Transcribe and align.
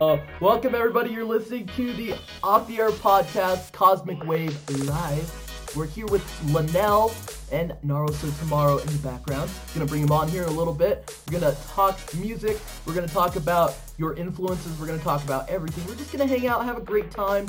Uh, 0.00 0.18
welcome 0.40 0.74
everybody. 0.74 1.10
You're 1.10 1.24
listening 1.24 1.66
to 1.76 1.92
the 1.92 2.14
Off 2.42 2.66
the 2.66 2.78
Air 2.78 2.90
podcast, 2.90 3.72
Cosmic 3.72 4.24
Wave 4.24 4.58
Live. 4.86 5.74
We're 5.76 5.86
here 5.86 6.06
with 6.06 6.22
Lanelle 6.46 7.12
and 7.52 7.72
Naruto 7.84 8.38
Tomorrow 8.40 8.78
in 8.78 8.86
the 8.86 8.98
background. 8.98 9.50
Gonna 9.72 9.86
bring 9.86 10.02
him 10.02 10.12
on 10.12 10.28
here 10.28 10.42
in 10.42 10.48
a 10.48 10.52
little 10.52 10.74
bit. 10.74 11.16
We're 11.26 11.40
gonna 11.40 11.56
talk 11.68 11.98
music. 12.14 12.58
We're 12.86 12.94
gonna 12.94 13.08
talk 13.08 13.36
about 13.36 13.76
your 13.96 14.14
influences. 14.14 14.78
We're 14.78 14.86
gonna 14.86 14.98
talk 14.98 15.22
about 15.24 15.48
everything. 15.48 15.86
We're 15.86 15.96
just 15.96 16.12
gonna 16.12 16.26
hang 16.26 16.46
out, 16.46 16.64
have 16.64 16.76
a 16.76 16.82
great 16.82 17.10
time. 17.10 17.46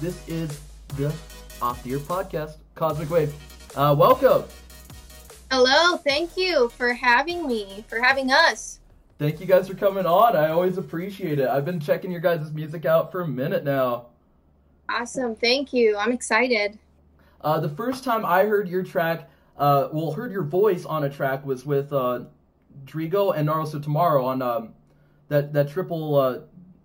This 0.00 0.26
is 0.28 0.60
the 0.96 1.12
Off 1.60 1.82
the 1.82 1.92
Air 1.92 1.98
podcast, 1.98 2.56
Cosmic 2.74 3.10
Wave. 3.10 3.34
Uh, 3.74 3.94
welcome. 3.98 4.44
Hello, 5.50 5.96
thank 5.96 6.36
you 6.36 6.68
for 6.70 6.92
having 6.92 7.46
me, 7.46 7.84
for 7.88 8.00
having 8.00 8.32
us. 8.32 8.80
Thank 9.18 9.40
you 9.40 9.46
guys 9.46 9.68
for 9.68 9.74
coming 9.74 10.04
on. 10.04 10.36
I 10.36 10.50
always 10.50 10.76
appreciate 10.76 11.38
it. 11.38 11.48
I've 11.48 11.64
been 11.64 11.80
checking 11.80 12.10
your 12.10 12.20
guys' 12.20 12.52
music 12.52 12.84
out 12.84 13.12
for 13.12 13.22
a 13.22 13.28
minute 13.28 13.64
now. 13.64 14.06
Awesome, 14.88 15.34
thank 15.34 15.72
you. 15.72 15.96
I'm 15.96 16.12
excited. 16.12 16.78
Uh, 17.40 17.60
the 17.60 17.68
first 17.68 18.02
time 18.02 18.24
I 18.24 18.44
heard 18.44 18.68
your 18.68 18.82
track, 18.82 19.30
uh, 19.56 19.88
well, 19.92 20.12
heard 20.12 20.32
your 20.32 20.42
voice 20.42 20.84
on 20.84 21.04
a 21.04 21.10
track 21.10 21.46
was 21.46 21.64
with 21.64 21.92
uh, 21.92 22.24
Drigo 22.84 23.34
and 23.36 23.48
Naruto 23.48 23.82
Tomorrow 23.82 24.24
on 24.24 24.42
um, 24.42 24.74
that 25.28 25.52
that 25.52 25.68
triple. 25.68 26.16
Uh, 26.16 26.38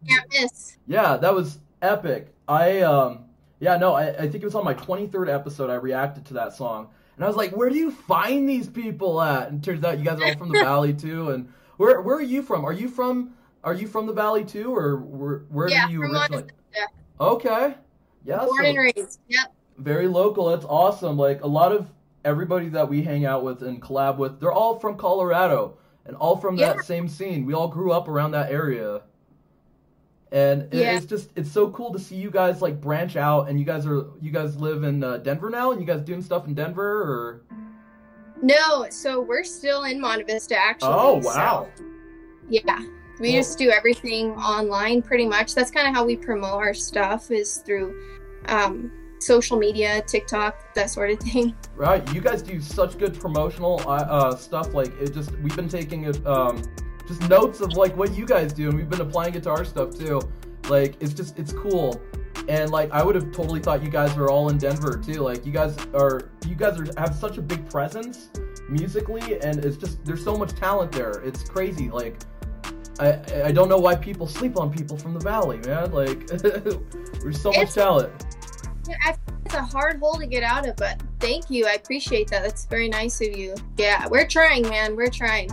yeah, 0.03 0.17
miss. 0.31 0.77
Yeah, 0.87 1.17
that 1.17 1.33
was 1.33 1.59
epic. 1.81 2.33
I 2.47 2.81
um, 2.81 3.25
yeah, 3.59 3.77
no, 3.77 3.93
I, 3.93 4.09
I 4.09 4.29
think 4.29 4.35
it 4.35 4.45
was 4.45 4.55
on 4.55 4.65
my 4.65 4.73
23rd 4.73 5.33
episode. 5.33 5.69
I 5.69 5.75
reacted 5.75 6.25
to 6.27 6.33
that 6.35 6.53
song, 6.53 6.89
and 7.21 7.25
I 7.25 7.27
was 7.27 7.37
like, 7.37 7.55
"Where 7.55 7.69
do 7.69 7.75
you 7.75 7.91
find 7.91 8.49
these 8.49 8.67
people 8.67 9.21
at?" 9.21 9.49
And 9.49 9.63
turns 9.63 9.83
out 9.83 9.99
you 9.99 10.03
guys 10.03 10.19
are 10.19 10.25
all 10.25 10.37
from 10.37 10.51
the 10.51 10.57
valley 10.57 10.91
too, 11.05 11.29
and 11.29 11.53
where 11.77 12.01
where 12.01 12.15
are 12.15 12.21
you 12.23 12.41
from? 12.41 12.65
Are 12.65 12.73
you 12.73 12.89
from 12.89 13.35
are 13.63 13.75
you 13.75 13.85
from 13.85 14.07
the 14.07 14.13
valley 14.13 14.43
too, 14.43 14.75
or 14.75 14.97
where 14.97 15.43
where 15.49 15.69
yeah, 15.69 15.85
do 15.85 15.93
you 15.93 16.01
from 16.01 16.15
originally? 16.15 16.45
Yeah. 16.73 16.85
Okay, 17.19 17.75
yeah, 18.25 18.37
Born 18.37 18.57
so 18.57 18.65
and 18.65 18.77
raised. 18.79 19.19
Yep. 19.27 19.53
very 19.77 20.07
local. 20.07 20.49
That's 20.49 20.65
awesome. 20.65 21.15
Like 21.15 21.43
a 21.43 21.47
lot 21.47 21.71
of 21.71 21.91
everybody 22.25 22.69
that 22.69 22.89
we 22.89 23.03
hang 23.03 23.23
out 23.23 23.43
with 23.43 23.61
and 23.61 23.79
collab 23.79 24.17
with, 24.17 24.39
they're 24.39 24.51
all 24.51 24.79
from 24.79 24.97
Colorado 24.97 25.77
and 26.07 26.15
all 26.15 26.37
from 26.37 26.55
that 26.57 26.83
same 26.85 27.07
scene. 27.07 27.45
We 27.45 27.53
all 27.53 27.67
grew 27.67 27.91
up 27.91 28.07
around 28.07 28.31
that 28.31 28.51
area. 28.51 29.03
And 30.31 30.67
Yeah. 30.71 30.95
it's 30.95 31.05
just 31.05 31.31
it's 31.35 31.51
so 31.51 31.69
cool 31.71 31.91
to 31.91 31.99
see 31.99 32.15
you 32.15 32.31
guys 32.31 32.61
like 32.61 32.79
branch 32.79 33.15
out 33.17 33.49
and 33.49 33.59
you 33.59 33.65
guys 33.65 33.85
are 33.85 34.05
you 34.21 34.31
guys 34.31 34.55
live 34.55 34.83
in 34.83 35.03
uh, 35.03 35.17
Denver 35.17 35.49
now 35.49 35.71
and 35.71 35.81
you 35.81 35.87
guys 35.87 36.01
doing 36.01 36.21
stuff 36.21 36.47
in 36.47 36.53
Denver 36.53 37.01
or 37.01 37.41
No, 38.41 38.87
so 38.89 39.19
we're 39.21 39.43
still 39.43 39.83
in 39.83 39.99
Monte 39.99 40.23
Vista 40.23 40.57
actually. 40.57 40.93
Oh 40.93 41.21
so, 41.21 41.27
wow. 41.27 41.67
yeah. 42.49 42.79
We 43.19 43.33
just 43.33 43.59
do 43.59 43.69
everything 43.69 44.31
online 44.31 45.03
pretty 45.03 45.27
much. 45.27 45.53
That's 45.53 45.69
kind 45.69 45.87
of 45.87 45.93
how 45.93 46.03
we 46.05 46.15
promote 46.15 46.53
our 46.55 46.73
stuff 46.73 47.29
is 47.29 47.57
through 47.57 47.93
um, 48.47 48.91
social 49.19 49.59
media, 49.59 50.01
TikTok, 50.07 50.73
that 50.73 50.89
sort 50.89 51.11
of 51.11 51.19
thing. 51.19 51.55
Right, 51.75 52.01
you 52.15 52.21
guys 52.21 52.41
do 52.41 52.59
such 52.59 52.97
good 52.97 53.19
promotional 53.19 53.79
uh, 53.85 54.07
uh, 54.09 54.35
stuff. 54.35 54.73
Like 54.73 54.99
it 54.99 55.13
just, 55.13 55.31
we've 55.39 55.55
been 55.55 55.69
taking 55.69 56.05
it, 56.05 56.25
um, 56.25 56.63
just 57.17 57.29
notes 57.29 57.61
of 57.61 57.73
like 57.73 57.95
what 57.95 58.15
you 58.15 58.25
guys 58.25 58.53
do, 58.53 58.69
and 58.69 58.77
we've 58.77 58.89
been 58.89 59.01
applying 59.01 59.35
it 59.35 59.43
to 59.43 59.49
our 59.49 59.65
stuff 59.65 59.97
too. 59.97 60.21
Like 60.69 60.95
it's 60.99 61.13
just, 61.13 61.37
it's 61.37 61.53
cool. 61.53 62.01
And 62.47 62.71
like 62.71 62.91
I 62.91 63.03
would 63.03 63.15
have 63.15 63.31
totally 63.31 63.59
thought 63.59 63.83
you 63.83 63.89
guys 63.89 64.15
were 64.15 64.29
all 64.29 64.49
in 64.49 64.57
Denver 64.57 64.97
too. 64.97 65.21
Like 65.21 65.45
you 65.45 65.51
guys 65.51 65.75
are, 65.93 66.29
you 66.47 66.55
guys 66.55 66.79
are 66.79 66.87
have 66.97 67.15
such 67.15 67.37
a 67.37 67.41
big 67.41 67.69
presence 67.69 68.29
musically, 68.69 69.39
and 69.41 69.63
it's 69.63 69.77
just 69.77 70.03
there's 70.05 70.23
so 70.23 70.35
much 70.35 70.51
talent 70.53 70.91
there. 70.91 71.21
It's 71.23 71.47
crazy. 71.47 71.89
Like 71.89 72.17
I, 72.99 73.19
I 73.45 73.51
don't 73.51 73.69
know 73.69 73.79
why 73.79 73.95
people 73.95 74.27
sleep 74.27 74.57
on 74.57 74.71
people 74.71 74.97
from 74.97 75.13
the 75.13 75.19
valley, 75.19 75.57
man. 75.59 75.91
Like 75.91 76.27
there's 76.27 77.41
so 77.41 77.51
much 77.51 77.73
talent. 77.73 78.11
I 79.03 79.15
it's 79.51 79.55
a 79.55 79.63
hard 79.63 79.99
hole 79.99 80.15
to 80.15 80.25
get 80.25 80.43
out 80.43 80.65
of, 80.65 80.77
but 80.77 81.01
thank 81.19 81.49
you. 81.49 81.65
I 81.65 81.73
appreciate 81.73 82.29
that. 82.29 82.41
That's 82.41 82.65
very 82.65 82.87
nice 82.87 83.19
of 83.19 83.35
you. 83.35 83.53
Yeah, 83.77 84.07
we're 84.07 84.27
trying, 84.27 84.63
man. 84.69 84.95
We're 84.95 85.09
trying. 85.09 85.49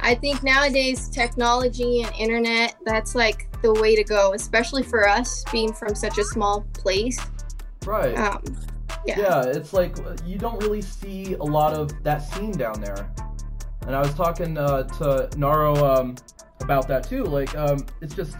I 0.00 0.14
think 0.14 0.42
nowadays 0.42 1.08
technology 1.08 2.02
and 2.02 2.14
internet, 2.16 2.76
that's 2.84 3.14
like 3.14 3.48
the 3.62 3.72
way 3.74 3.96
to 3.96 4.04
go, 4.04 4.32
especially 4.34 4.82
for 4.82 5.08
us 5.08 5.44
being 5.50 5.72
from 5.72 5.94
such 5.94 6.18
a 6.18 6.24
small 6.24 6.62
place. 6.72 7.18
Right. 7.84 8.16
Um, 8.16 8.42
yeah. 9.06 9.20
Yeah, 9.20 9.42
it's 9.44 9.72
like 9.72 9.96
you 10.24 10.38
don't 10.38 10.62
really 10.62 10.82
see 10.82 11.34
a 11.34 11.44
lot 11.44 11.74
of 11.74 12.02
that 12.04 12.18
scene 12.18 12.52
down 12.52 12.80
there. 12.80 13.10
And 13.86 13.96
I 13.96 14.00
was 14.00 14.14
talking 14.14 14.58
uh, 14.58 14.82
to 14.98 15.30
Naro 15.38 15.74
um, 15.76 16.16
about 16.60 16.88
that 16.88 17.08
too. 17.08 17.24
Like, 17.24 17.56
um, 17.56 17.86
it's 18.00 18.14
just, 18.14 18.36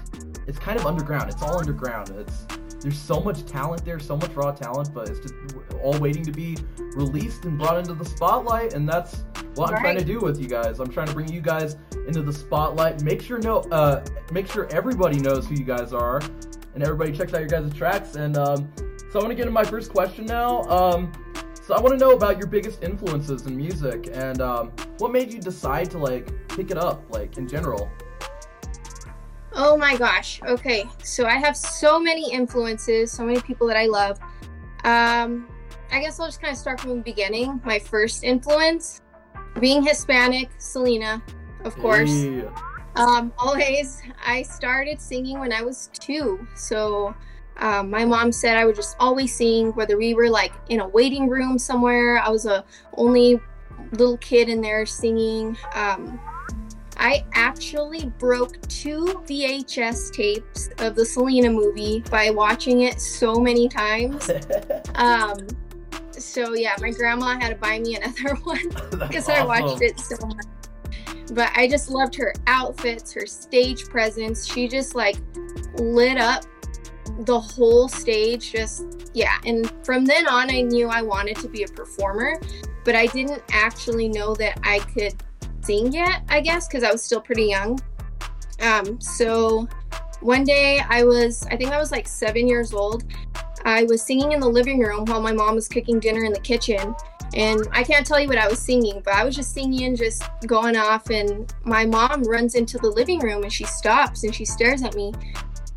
it's 0.46 0.58
kind 0.58 0.78
of 0.78 0.86
underground. 0.86 1.30
It's 1.30 1.42
all 1.42 1.58
underground. 1.58 2.10
It's 2.10 2.46
there's 2.80 2.98
so 2.98 3.20
much 3.20 3.44
talent 3.44 3.84
there, 3.84 3.98
so 3.98 4.16
much 4.16 4.30
raw 4.34 4.52
talent, 4.52 4.94
but 4.94 5.08
it's 5.08 5.18
just 5.18 5.34
all 5.82 5.98
waiting 5.98 6.24
to 6.24 6.30
be 6.30 6.56
released 6.94 7.44
and 7.44 7.58
brought 7.58 7.78
into 7.78 7.94
the 7.94 8.04
spotlight. 8.04 8.74
And 8.74 8.88
that's 8.88 9.24
what 9.54 9.72
I'm 9.72 9.80
trying 9.80 9.98
to 9.98 10.04
do 10.04 10.20
with 10.20 10.40
you 10.40 10.48
guys. 10.48 10.80
I'm 10.80 10.90
trying 10.90 11.08
to 11.08 11.14
bring 11.14 11.32
you 11.32 11.40
guys 11.40 11.76
into 12.06 12.22
the 12.22 12.32
spotlight. 12.32 13.02
Make 13.02 13.22
sure 13.22 13.38
know, 13.38 13.60
uh, 13.70 14.04
make 14.32 14.50
sure 14.50 14.68
everybody 14.70 15.18
knows 15.18 15.46
who 15.46 15.54
you 15.54 15.64
guys 15.64 15.92
are, 15.92 16.20
and 16.74 16.82
everybody 16.82 17.16
checks 17.16 17.34
out 17.34 17.40
your 17.40 17.48
guys' 17.48 17.72
tracks. 17.74 18.14
And 18.14 18.36
um, 18.36 18.70
so 19.10 19.18
I 19.18 19.22
want 19.22 19.30
to 19.30 19.34
get 19.34 19.42
into 19.42 19.52
my 19.52 19.64
first 19.64 19.90
question 19.92 20.26
now. 20.26 20.62
Um, 20.64 21.12
so 21.68 21.74
I 21.74 21.80
want 21.80 21.98
to 21.98 22.02
know 22.02 22.12
about 22.12 22.38
your 22.38 22.46
biggest 22.46 22.82
influences 22.82 23.46
in 23.46 23.56
music 23.56 24.08
and 24.12 24.40
um, 24.40 24.72
what 24.98 25.12
made 25.12 25.32
you 25.32 25.38
decide 25.38 25.90
to 25.90 25.98
like 25.98 26.48
pick 26.48 26.70
it 26.70 26.78
up, 26.78 27.02
like 27.10 27.36
in 27.36 27.46
general. 27.46 27.90
Oh 29.52 29.76
my 29.76 29.96
gosh. 29.96 30.40
Okay. 30.44 30.84
So 31.02 31.26
I 31.26 31.34
have 31.34 31.56
so 31.56 31.98
many 31.98 32.32
influences, 32.32 33.10
so 33.12 33.24
many 33.24 33.40
people 33.40 33.66
that 33.66 33.76
I 33.76 33.86
love. 33.86 34.18
Um, 34.84 35.48
I 35.90 36.00
guess 36.00 36.20
I'll 36.20 36.26
just 36.26 36.40
kind 36.40 36.52
of 36.52 36.58
start 36.58 36.80
from 36.80 36.90
the 36.90 37.02
beginning. 37.02 37.60
My 37.64 37.78
first 37.78 38.24
influence 38.24 39.02
being 39.58 39.82
Hispanic, 39.82 40.50
Selena, 40.58 41.22
of 41.64 41.76
course. 41.76 42.10
Hey. 42.10 42.44
Um, 42.96 43.32
always. 43.38 44.02
I 44.26 44.42
started 44.42 45.00
singing 45.00 45.38
when 45.38 45.52
I 45.52 45.62
was 45.62 45.88
two. 45.92 46.46
So 46.54 47.14
um, 47.58 47.90
my 47.90 48.04
mom 48.04 48.32
said 48.32 48.56
I 48.56 48.64
would 48.64 48.76
just 48.76 48.96
always 48.98 49.34
sing, 49.34 49.72
whether 49.74 49.96
we 49.96 50.14
were 50.14 50.28
like 50.30 50.52
in 50.68 50.80
a 50.80 50.88
waiting 50.88 51.28
room 51.28 51.58
somewhere. 51.58 52.18
I 52.18 52.28
was 52.28 52.46
a 52.46 52.64
only 52.94 53.40
little 53.92 54.16
kid 54.18 54.48
in 54.48 54.60
there 54.60 54.86
singing. 54.86 55.56
Um, 55.74 56.20
I 56.96 57.24
actually 57.32 58.06
broke 58.18 58.60
two 58.68 59.22
VHS 59.26 60.12
tapes 60.12 60.68
of 60.78 60.96
the 60.96 61.04
Selena 61.04 61.50
movie 61.50 62.02
by 62.10 62.30
watching 62.30 62.82
it 62.82 63.00
so 63.00 63.36
many 63.36 63.68
times. 63.68 64.28
So 66.18 66.54
yeah, 66.54 66.74
my 66.80 66.90
grandma 66.90 67.38
had 67.38 67.50
to 67.50 67.56
buy 67.56 67.78
me 67.78 67.96
another 67.96 68.34
one 68.44 68.68
because 68.90 69.28
I 69.28 69.44
watched 69.44 69.82
it 69.82 69.98
so 69.98 70.16
much. 70.26 70.46
But 71.32 71.50
I 71.54 71.68
just 71.68 71.90
loved 71.90 72.14
her 72.16 72.32
outfits, 72.46 73.12
her 73.12 73.26
stage 73.26 73.84
presence. 73.84 74.46
She 74.46 74.66
just 74.66 74.94
like 74.94 75.16
lit 75.74 76.16
up 76.18 76.44
the 77.20 77.38
whole 77.38 77.88
stage. 77.88 78.52
Just, 78.52 79.10
yeah. 79.14 79.38
And 79.44 79.72
from 79.84 80.04
then 80.04 80.26
on, 80.26 80.50
I 80.50 80.62
knew 80.62 80.88
I 80.88 81.02
wanted 81.02 81.36
to 81.36 81.48
be 81.48 81.64
a 81.64 81.68
performer, 81.68 82.40
but 82.84 82.94
I 82.94 83.06
didn't 83.06 83.42
actually 83.50 84.08
know 84.08 84.34
that 84.36 84.58
I 84.62 84.78
could 84.78 85.14
sing 85.60 85.92
yet, 85.92 86.22
I 86.28 86.40
guess, 86.40 86.66
because 86.66 86.82
I 86.82 86.90
was 86.90 87.02
still 87.02 87.20
pretty 87.20 87.44
young. 87.44 87.78
Um, 88.60 89.00
so 89.00 89.68
one 90.20 90.44
day 90.44 90.80
I 90.88 91.04
was, 91.04 91.46
I 91.50 91.56
think 91.56 91.70
I 91.70 91.78
was 91.78 91.92
like 91.92 92.08
seven 92.08 92.48
years 92.48 92.72
old. 92.72 93.04
I 93.64 93.84
was 93.84 94.02
singing 94.02 94.32
in 94.32 94.40
the 94.40 94.48
living 94.48 94.80
room 94.80 95.04
while 95.06 95.20
my 95.20 95.32
mom 95.32 95.54
was 95.54 95.68
cooking 95.68 96.00
dinner 96.00 96.24
in 96.24 96.32
the 96.32 96.40
kitchen 96.40 96.94
and 97.34 97.68
I 97.72 97.82
can't 97.82 98.06
tell 98.06 98.18
you 98.18 98.28
what 98.28 98.38
I 98.38 98.48
was 98.48 98.58
singing, 98.58 99.02
but 99.04 99.14
I 99.14 99.24
was 99.24 99.36
just 99.36 99.52
singing, 99.52 99.96
just 99.96 100.22
going 100.46 100.76
off. 100.76 101.10
And 101.10 101.52
my 101.64 101.84
mom 101.84 102.22
runs 102.22 102.54
into 102.54 102.78
the 102.78 102.88
living 102.88 103.20
room 103.20 103.42
and 103.42 103.52
she 103.52 103.64
stops 103.64 104.24
and 104.24 104.34
she 104.34 104.44
stares 104.44 104.82
at 104.82 104.94
me 104.94 105.12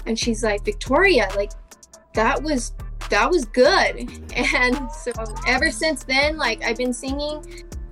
and 0.06 0.18
she's 0.18 0.44
like, 0.44 0.64
Victoria, 0.64 1.30
like 1.36 1.52
that 2.14 2.42
was 2.42 2.74
that 3.10 3.30
was 3.30 3.46
good. 3.46 4.10
And 4.36 4.90
so 4.92 5.12
ever 5.48 5.72
since 5.72 6.04
then, 6.04 6.38
like 6.38 6.64
I've 6.64 6.78
been 6.78 6.94
singing. 6.94 7.44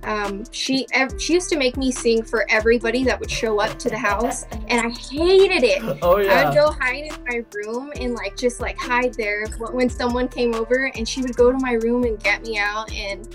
Um, 0.04 0.44
she 0.50 0.86
she 1.18 1.34
used 1.34 1.50
to 1.50 1.56
make 1.56 1.76
me 1.76 1.92
sing 1.92 2.22
for 2.22 2.46
everybody 2.48 3.04
that 3.04 3.20
would 3.20 3.30
show 3.30 3.60
up 3.60 3.78
to 3.80 3.90
the 3.90 3.98
house, 3.98 4.44
and 4.68 4.80
I 4.80 4.90
hated 4.90 5.64
it. 5.64 5.80
Oh 6.02 6.16
I 6.18 6.44
would 6.44 6.54
go 6.54 6.70
hide 6.70 7.04
in 7.04 7.24
my 7.24 7.44
room 7.52 7.92
and 7.96 8.14
like 8.14 8.36
just 8.36 8.60
like 8.60 8.78
hide 8.78 9.12
there 9.14 9.46
when 9.72 9.90
someone 9.90 10.28
came 10.28 10.54
over, 10.54 10.90
and 10.94 11.08
she 11.08 11.20
would 11.20 11.36
go 11.36 11.50
to 11.52 11.58
my 11.58 11.72
room 11.72 12.04
and 12.04 12.18
get 12.22 12.42
me 12.42 12.58
out. 12.58 12.90
And 12.92 13.28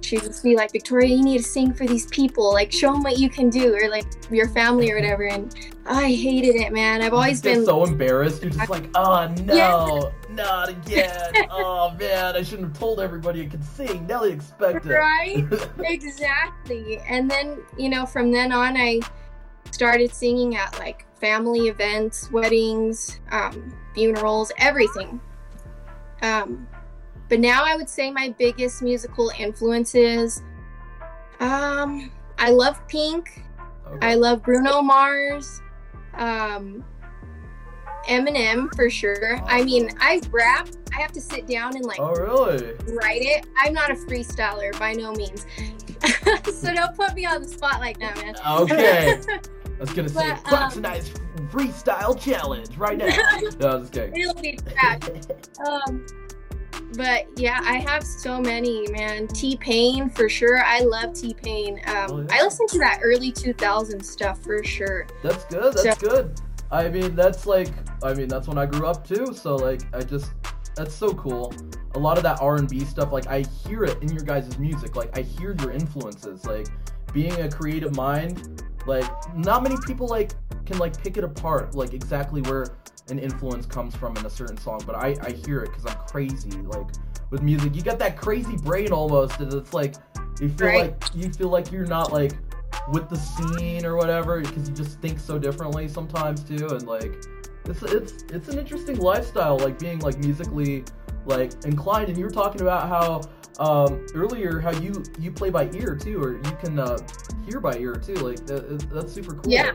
she'd 0.00 0.22
just 0.22 0.42
be 0.42 0.56
like, 0.56 0.72
Victoria, 0.72 1.14
you 1.14 1.22
need 1.22 1.38
to 1.38 1.44
sing 1.44 1.72
for 1.72 1.86
these 1.86 2.06
people. 2.06 2.52
Like, 2.52 2.72
show 2.72 2.92
them 2.92 3.02
what 3.02 3.18
you 3.18 3.28
can 3.30 3.50
do, 3.50 3.74
or 3.74 3.88
like 3.88 4.06
your 4.30 4.48
family 4.48 4.90
or 4.90 4.96
whatever. 4.96 5.24
And 5.24 5.54
I 5.86 6.10
hated 6.10 6.56
it, 6.56 6.72
man. 6.72 7.02
I've 7.02 7.14
always 7.14 7.40
been 7.40 7.64
so 7.64 7.84
embarrassed. 7.84 8.42
You're 8.42 8.52
just 8.52 8.70
like, 8.70 8.88
oh 8.94 9.26
no, 9.44 10.12
not 10.30 10.68
again. 10.68 11.32
oh 11.50 11.94
man, 11.98 12.36
I 12.36 12.42
shouldn't 12.42 12.68
have 12.68 12.78
told 12.78 13.00
everybody 13.00 13.42
I 13.42 13.46
could 13.46 13.64
sing. 13.64 14.06
Now 14.06 14.22
they 14.22 14.32
expect 14.32 14.86
it. 14.86 14.90
Right? 14.90 15.46
exactly. 15.80 16.98
And 17.08 17.30
then, 17.30 17.58
you 17.78 17.88
know, 17.88 18.06
from 18.06 18.30
then 18.30 18.52
on, 18.52 18.76
I 18.76 19.00
started 19.70 20.12
singing 20.12 20.56
at 20.56 20.78
like 20.78 21.06
family 21.20 21.68
events, 21.68 22.30
weddings, 22.30 23.20
um, 23.30 23.74
funerals, 23.94 24.52
everything. 24.58 25.20
Um, 26.22 26.66
but 27.30 27.40
now 27.40 27.64
I 27.64 27.76
would 27.76 27.88
say 27.88 28.10
my 28.10 28.34
biggest 28.36 28.82
musical 28.82 29.30
influences. 29.38 30.42
Um, 31.38 32.10
I 32.38 32.50
love 32.50 32.86
Pink. 32.88 33.42
Okay. 33.86 34.06
I 34.06 34.14
love 34.16 34.42
Bruno 34.42 34.82
Mars. 34.82 35.62
Um, 36.14 36.84
Eminem 38.08 38.74
for 38.74 38.90
sure. 38.90 39.40
I 39.44 39.62
mean, 39.62 39.90
I 40.00 40.20
rap. 40.30 40.68
I 40.92 41.00
have 41.00 41.12
to 41.12 41.20
sit 41.20 41.46
down 41.46 41.76
and 41.76 41.84
like 41.84 42.00
oh, 42.00 42.12
really? 42.12 42.74
write 42.94 43.22
it. 43.22 43.46
I'm 43.58 43.72
not 43.72 43.90
a 43.90 43.94
freestyler 43.94 44.76
by 44.78 44.92
no 44.92 45.12
means. 45.12 45.46
so 46.52 46.74
don't 46.74 46.96
put 46.96 47.14
me 47.14 47.26
on 47.26 47.42
the 47.42 47.48
spot 47.48 47.78
like 47.78 48.00
that, 48.00 48.16
man. 48.16 48.34
Okay. 48.44 49.20
I 49.80 49.80
was 49.80 49.92
gonna 49.92 50.08
say, 50.08 50.36
but, 50.44 50.52
um, 50.52 50.70
tonight's 50.72 51.10
freestyle 51.50 52.18
challenge 52.20 52.76
right 52.76 52.98
now. 52.98 53.06
no, 53.60 53.68
I 53.68 53.74
was 53.76 53.88
kidding. 53.88 54.20
It'll 54.20 54.34
be 54.34 54.58
trash. 54.58 55.00
um, 55.66 56.04
but 56.96 57.26
yeah, 57.36 57.60
I 57.64 57.78
have 57.78 58.02
so 58.02 58.40
many, 58.40 58.88
man. 58.90 59.28
T 59.28 59.56
Pain 59.56 60.10
for 60.10 60.28
sure. 60.28 60.62
I 60.62 60.80
love 60.80 61.14
T 61.14 61.34
Pain. 61.34 61.80
Um, 61.86 62.10
oh, 62.10 62.20
yeah. 62.20 62.26
I 62.30 62.42
listen 62.42 62.66
to 62.68 62.78
that 62.78 63.00
early 63.02 63.32
2000s 63.32 64.04
stuff 64.04 64.42
for 64.42 64.62
sure. 64.64 65.06
That's 65.22 65.44
good. 65.44 65.74
That's 65.74 66.00
so, 66.00 66.08
good. 66.08 66.40
I 66.70 66.88
mean, 66.88 67.16
that's 67.16 67.46
like, 67.46 67.70
I 68.02 68.14
mean, 68.14 68.28
that's 68.28 68.46
when 68.46 68.58
I 68.58 68.66
grew 68.66 68.86
up 68.86 69.06
too. 69.06 69.34
So 69.34 69.56
like, 69.56 69.82
I 69.94 70.02
just, 70.02 70.32
that's 70.76 70.94
so 70.94 71.12
cool. 71.14 71.52
A 71.94 71.98
lot 71.98 72.16
of 72.16 72.22
that 72.22 72.40
R&B 72.40 72.80
stuff, 72.84 73.12
like 73.12 73.26
I 73.26 73.40
hear 73.66 73.84
it 73.84 74.00
in 74.02 74.12
your 74.12 74.22
guys' 74.22 74.56
music. 74.58 74.96
Like 74.96 75.16
I 75.18 75.22
hear 75.22 75.56
your 75.60 75.72
influences. 75.72 76.44
Like 76.44 76.68
being 77.12 77.40
a 77.40 77.50
creative 77.50 77.96
mind, 77.96 78.62
like 78.86 79.04
not 79.36 79.62
many 79.62 79.76
people 79.86 80.06
like 80.06 80.32
can 80.66 80.78
like 80.78 81.00
pick 81.02 81.16
it 81.16 81.24
apart. 81.24 81.74
Like 81.74 81.92
exactly 81.92 82.42
where 82.42 82.66
an 83.08 83.18
influence 83.18 83.66
comes 83.66 83.94
from 83.96 84.16
in 84.16 84.24
a 84.26 84.30
certain 84.30 84.56
song, 84.56 84.82
but 84.86 84.94
I, 84.94 85.16
I 85.22 85.32
hear 85.32 85.62
it 85.62 85.70
because 85.70 85.86
I'm 85.86 85.98
crazy. 86.06 86.50
Like 86.50 86.86
with 87.30 87.42
music, 87.42 87.74
you 87.74 87.82
got 87.82 87.98
that 87.98 88.16
crazy 88.16 88.56
brain 88.56 88.92
almost, 88.92 89.40
and 89.40 89.52
it's 89.52 89.74
like 89.74 89.94
you 90.40 90.48
feel 90.48 90.66
right. 90.68 90.80
like 90.82 91.04
you 91.14 91.32
feel 91.32 91.48
like 91.48 91.70
you're 91.72 91.86
not 91.86 92.12
like 92.12 92.32
with 92.92 93.08
the 93.08 93.16
scene 93.16 93.84
or 93.84 93.96
whatever 93.96 94.40
because 94.40 94.68
you 94.68 94.74
just 94.74 95.00
think 95.00 95.18
so 95.18 95.38
differently 95.38 95.88
sometimes 95.88 96.42
too, 96.42 96.68
and 96.68 96.86
like 96.86 97.12
it's 97.66 97.82
it's 97.82 98.24
it's 98.32 98.48
an 98.48 98.58
interesting 98.58 98.98
lifestyle, 98.98 99.58
like 99.58 99.78
being 99.78 99.98
like 100.00 100.18
musically 100.18 100.84
like 101.30 101.52
and 101.54 101.66
inclined. 101.66 102.08
And 102.08 102.18
you 102.18 102.24
were 102.24 102.30
talking 102.30 102.60
about 102.60 102.88
how 102.88 103.22
um, 103.58 104.06
earlier 104.14 104.58
how 104.58 104.72
you 104.72 105.02
you 105.18 105.30
play 105.30 105.50
by 105.50 105.70
ear 105.72 105.94
too, 105.94 106.22
or 106.22 106.34
you 106.36 106.56
can 106.62 106.78
uh, 106.78 106.98
hear 107.46 107.60
by 107.60 107.76
ear 107.78 107.94
too. 107.94 108.14
Like 108.14 108.44
that, 108.46 108.88
that's 108.90 109.12
super 109.12 109.34
cool. 109.34 109.50
Yeah. 109.50 109.72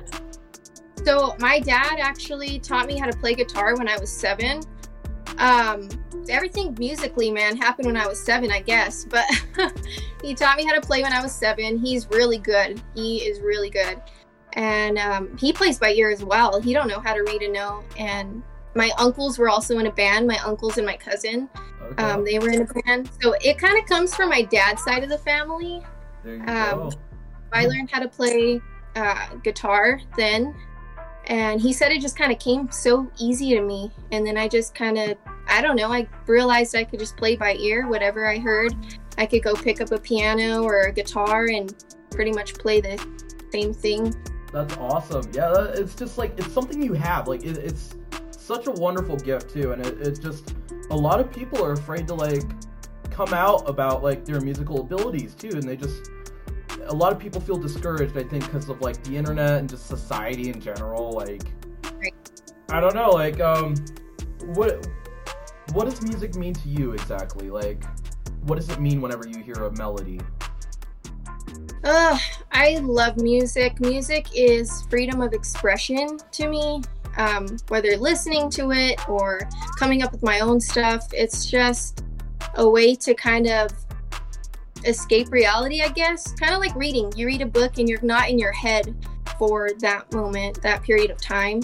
So 1.06 1.36
my 1.40 1.60
dad 1.60 2.00
actually 2.00 2.60
taught 2.60 2.88
me 2.88 2.98
how 2.98 3.06
to 3.06 3.18
play 3.18 3.36
guitar 3.36 3.76
when 3.78 3.88
I 3.88 3.98
was 3.98 4.12
seven. 4.12 4.62
Um, 5.38 5.90
everything 6.30 6.76
musically, 6.80 7.30
man, 7.30 7.58
happened 7.58 7.88
when 7.88 7.98
I 7.98 8.08
was 8.08 8.20
seven, 8.20 8.52
I 8.52 8.62
guess. 8.62 9.06
But 9.06 9.26
he 10.24 10.34
taught 10.34 10.58
me 10.58 10.66
how 10.66 10.74
to 10.74 10.82
play 10.82 11.04
when 11.04 11.14
I 11.14 11.22
was 11.22 11.34
seven. 11.34 11.78
He's 11.78 12.08
really 12.08 12.40
good. 12.40 12.82
He 12.96 13.18
is 13.18 13.40
really 13.42 13.70
good, 13.70 14.02
and 14.54 14.98
um, 14.98 15.38
he 15.38 15.54
plays 15.54 15.78
by 15.78 15.92
ear 15.92 16.10
as 16.10 16.24
well. 16.24 16.60
He 16.60 16.74
don't 16.74 16.88
know 16.88 17.00
how 17.00 17.14
to 17.14 17.22
read 17.22 17.44
a 17.44 17.52
note. 17.52 17.84
And 17.98 18.42
my 18.76 18.92
uncles 18.98 19.40
were 19.40 19.50
also 19.50 19.80
in 19.80 19.88
a 19.88 19.92
band. 19.92 20.28
My 20.28 20.38
uncles 20.46 20.78
and 20.78 20.86
my 20.86 20.98
cousin, 20.98 21.50
okay. 21.82 22.04
um, 22.04 22.24
they 22.24 22.40
were 22.40 22.50
in 22.50 22.62
a 22.62 22.66
band. 22.66 23.10
So 23.22 23.36
it 23.42 23.58
kind 23.58 23.78
of 23.78 23.86
comes 23.86 24.16
from 24.16 24.30
my 24.30 24.42
dad's 24.44 24.84
side 24.84 25.04
of 25.04 25.10
the 25.10 25.18
family. 25.18 25.82
There 26.24 26.36
you 26.36 26.42
um, 26.42 26.46
go. 26.46 26.92
I 27.54 27.68
learned 27.68 27.90
how 27.90 28.00
to 28.02 28.10
play 28.10 28.62
uh, 28.96 29.36
guitar 29.44 30.02
then 30.18 30.54
and 31.28 31.60
he 31.60 31.74
said 31.74 31.92
it 31.92 32.02
just 32.02 32.18
kind 32.18 32.32
of 32.32 32.40
came 32.40 32.70
so 32.72 33.10
easy 33.18 33.54
to 33.56 33.62
me 33.62 33.92
and 34.12 34.26
then 34.26 34.38
i 34.38 34.48
just 34.48 34.76
kind 34.76 34.98
of 34.98 35.18
i 35.48 35.62
don't 35.62 35.76
know 35.76 35.92
i 35.92 36.08
realized 36.28 36.76
i 36.76 36.84
could 36.84 37.00
just 37.00 37.18
play 37.18 37.36
by 37.36 37.56
ear 37.56 37.88
whatever 37.88 38.28
i 38.28 38.38
heard 38.38 38.74
i 39.18 39.26
could 39.26 39.44
go 39.44 39.54
pick 39.54 39.82
up 39.82 39.92
a 39.92 40.00
piano 40.00 40.64
or 40.64 40.82
a 40.82 40.92
guitar 40.92 41.48
and 41.48 41.84
pretty 42.12 42.32
much 42.32 42.54
play 42.56 42.80
the 42.80 42.98
same 43.52 43.74
thing 43.74 44.14
that's 44.54 44.78
awesome 44.78 45.26
yeah 45.34 45.66
it's 45.74 45.96
just 45.96 46.18
like 46.18 46.38
it's 46.38 46.54
something 46.54 46.82
you 46.82 46.94
have 46.94 47.28
like 47.28 47.44
it, 47.44 47.58
it's 47.58 47.96
such 48.46 48.68
a 48.68 48.72
wonderful 48.72 49.16
gift 49.18 49.52
too 49.52 49.72
and 49.72 49.86
it, 49.86 50.22
just 50.22 50.56
a 50.92 50.96
lot 50.96 51.20
of 51.20 51.32
people 51.32 51.64
are 51.64 51.74
afraid 51.74 52.08
to 52.08 52.14
like 52.14 52.44
come 53.10 53.34
out 53.34 53.68
about 53.68 54.04
like 54.04 54.26
their 54.26 54.42
musical 54.42 54.82
abilities 54.82 55.34
too 55.36 55.50
and 55.50 55.64
they 55.64 55.76
just 55.76 56.10
a 56.88 56.94
lot 56.94 57.12
of 57.12 57.20
people 57.20 57.42
feel 57.42 57.58
discouraged, 57.58 58.18
I 58.18 58.24
think, 58.24 58.46
because 58.46 58.70
of 58.70 58.82
like 58.82 59.02
the 59.04 59.18
internet 59.18 59.60
and 59.60 59.70
just 59.70 59.88
society 59.88 60.50
in 60.50 60.60
general. 60.60 61.12
Like. 61.12 61.44
I 62.70 62.80
don't 62.80 62.96
know, 62.96 63.12
like, 63.12 63.40
um, 63.40 63.76
what 64.56 64.88
what 65.74 65.86
does 65.86 66.02
music 66.02 66.36
mean 66.36 66.54
to 66.54 66.70
you 66.70 66.92
exactly? 66.92 67.50
Like, 67.50 67.84
what 68.44 68.56
does 68.56 68.70
it 68.70 68.80
mean 68.80 69.02
whenever 69.02 69.28
you 69.28 69.42
hear 69.44 69.56
a 69.56 69.72
melody? 69.78 70.20
Uh, 71.84 72.18
I 72.52 72.80
love 72.82 73.18
music. 73.18 73.80
Music 73.80 74.28
is 74.34 74.84
freedom 74.90 75.22
of 75.22 75.34
expression 75.34 76.18
to 76.32 76.50
me. 76.50 76.82
Um, 77.18 77.58
whether 77.70 77.96
listening 77.98 78.50
to 78.52 78.72
it 78.72 79.08
or 79.08 79.42
coming 79.80 80.04
up 80.04 80.12
with 80.12 80.24
my 80.24 80.42
own 80.42 80.60
stuff, 80.60 81.08
it's 81.14 81.50
just 81.50 82.04
a 82.56 82.68
way 82.68 82.96
to 82.96 83.14
kind 83.14 83.48
of 83.48 83.72
escape 84.86 85.32
reality, 85.32 85.82
I 85.82 85.90
guess. 85.90 86.34
Kind 86.34 86.54
of 86.54 86.60
like 86.60 86.76
reading. 86.76 87.12
You 87.16 87.28
read 87.28 87.42
a 87.42 87.46
book 87.46 87.78
and 87.78 87.88
you're 87.88 88.02
not 88.02 88.30
in 88.30 88.38
your 88.38 88.52
head 88.52 88.96
for 89.38 89.72
that 89.80 90.12
moment, 90.14 90.62
that 90.62 90.84
period 90.84 91.12
of 91.12 91.22
time. 91.22 91.62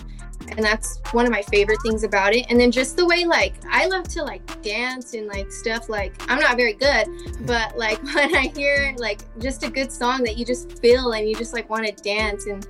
And 0.49 0.59
that's 0.59 0.99
one 1.11 1.25
of 1.25 1.31
my 1.31 1.41
favorite 1.43 1.79
things 1.83 2.03
about 2.03 2.33
it. 2.33 2.45
And 2.49 2.59
then 2.59 2.71
just 2.71 2.95
the 2.95 3.05
way, 3.05 3.25
like, 3.25 3.53
I 3.69 3.85
love 3.87 4.07
to 4.09 4.23
like 4.23 4.61
dance 4.61 5.13
and 5.13 5.27
like 5.27 5.51
stuff. 5.51 5.89
Like, 5.89 6.13
I'm 6.29 6.39
not 6.39 6.55
very 6.55 6.73
good, 6.73 7.07
hmm. 7.07 7.45
but 7.45 7.77
like 7.77 8.01
when 8.15 8.35
I 8.35 8.51
hear 8.55 8.95
like 8.97 9.21
just 9.39 9.63
a 9.63 9.69
good 9.69 9.91
song 9.91 10.23
that 10.23 10.37
you 10.37 10.45
just 10.45 10.79
feel 10.79 11.13
and 11.13 11.27
you 11.27 11.35
just 11.35 11.53
like 11.53 11.69
want 11.69 11.85
to 11.85 12.03
dance. 12.03 12.45
And 12.45 12.65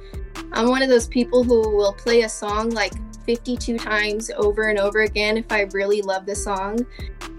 I'm 0.52 0.70
one 0.70 0.82
of 0.82 0.90
those 0.90 1.08
people 1.08 1.44
who 1.44 1.76
will 1.76 1.94
play 1.94 2.22
a 2.22 2.30
song 2.30 2.70
like 2.72 2.94
52 3.26 3.78
times 3.78 4.32
over 4.36 4.70
and 4.70 4.80
over 4.80 5.02
again 5.02 5.38
if 5.38 5.52
I 5.52 5.62
really 5.74 6.02
love 6.02 6.26
the 6.26 6.36
song. 6.36 6.86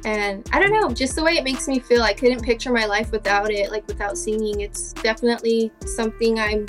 And 0.05 0.49
I 0.53 0.61
don't 0.61 0.73
know, 0.73 0.93
just 0.93 1.15
the 1.15 1.23
way 1.23 1.37
it 1.37 1.45
makes 1.45 1.69
me 1.69 1.79
feel. 1.79 2.03
I 2.03 2.13
couldn't 2.13 2.43
picture 2.43 2.73
my 2.73 2.87
life 2.87 3.13
without 3.13 3.51
it, 3.53 3.71
like 3.71 3.87
without 3.87 4.19
singing. 4.19 4.61
It's 4.61 4.93
definitely 4.95 5.71
something 5.87 6.41
I'm 6.41 6.67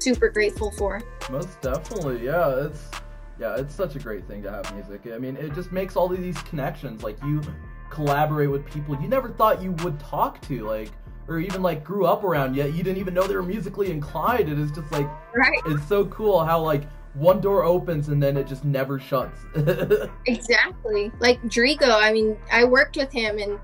super 0.00 0.28
grateful 0.28 0.70
for. 0.72 1.02
Most 1.30 1.60
definitely, 1.62 2.24
yeah. 2.24 2.66
It's 2.66 2.90
yeah, 3.38 3.56
it's 3.56 3.74
such 3.74 3.96
a 3.96 3.98
great 3.98 4.26
thing 4.26 4.42
to 4.42 4.50
have 4.50 4.74
music. 4.74 5.12
I 5.12 5.18
mean, 5.18 5.36
it 5.36 5.54
just 5.54 5.72
makes 5.72 5.96
all 5.96 6.12
of 6.12 6.20
these 6.20 6.40
connections. 6.42 7.02
Like 7.02 7.20
you 7.22 7.42
collaborate 7.90 8.50
with 8.50 8.66
people 8.66 9.00
you 9.00 9.08
never 9.08 9.28
thought 9.30 9.62
you 9.62 9.72
would 9.84 9.98
talk 10.00 10.40
to, 10.42 10.66
like 10.66 10.90
or 11.26 11.38
even 11.38 11.62
like 11.62 11.82
grew 11.82 12.04
up 12.04 12.22
around 12.22 12.54
yet 12.54 12.74
you 12.74 12.82
didn't 12.82 12.98
even 12.98 13.14
know 13.14 13.26
they 13.26 13.36
were 13.36 13.42
musically 13.42 13.90
inclined. 13.90 14.48
It 14.48 14.58
is 14.58 14.70
just 14.70 14.90
like 14.92 15.08
right. 15.34 15.60
it's 15.66 15.86
so 15.88 16.06
cool 16.06 16.44
how 16.44 16.60
like 16.60 16.84
one 17.14 17.40
door 17.40 17.62
opens 17.62 18.08
and 18.08 18.22
then 18.22 18.36
it 18.36 18.46
just 18.46 18.64
never 18.64 18.98
shuts. 18.98 19.40
exactly. 20.26 21.12
Like 21.20 21.40
Drigo, 21.44 21.90
I 21.90 22.12
mean, 22.12 22.36
I 22.52 22.64
worked 22.64 22.96
with 22.96 23.12
him 23.12 23.38
and 23.38 23.58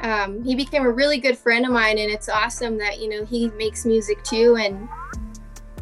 um, 0.00 0.44
he 0.44 0.54
became 0.54 0.84
a 0.84 0.90
really 0.90 1.18
good 1.18 1.36
friend 1.36 1.66
of 1.66 1.72
mine 1.72 1.98
and 1.98 2.10
it's 2.10 2.28
awesome 2.28 2.78
that, 2.78 3.00
you 3.00 3.08
know, 3.08 3.24
he 3.24 3.48
makes 3.50 3.84
music 3.84 4.22
too 4.22 4.56
and 4.56 4.88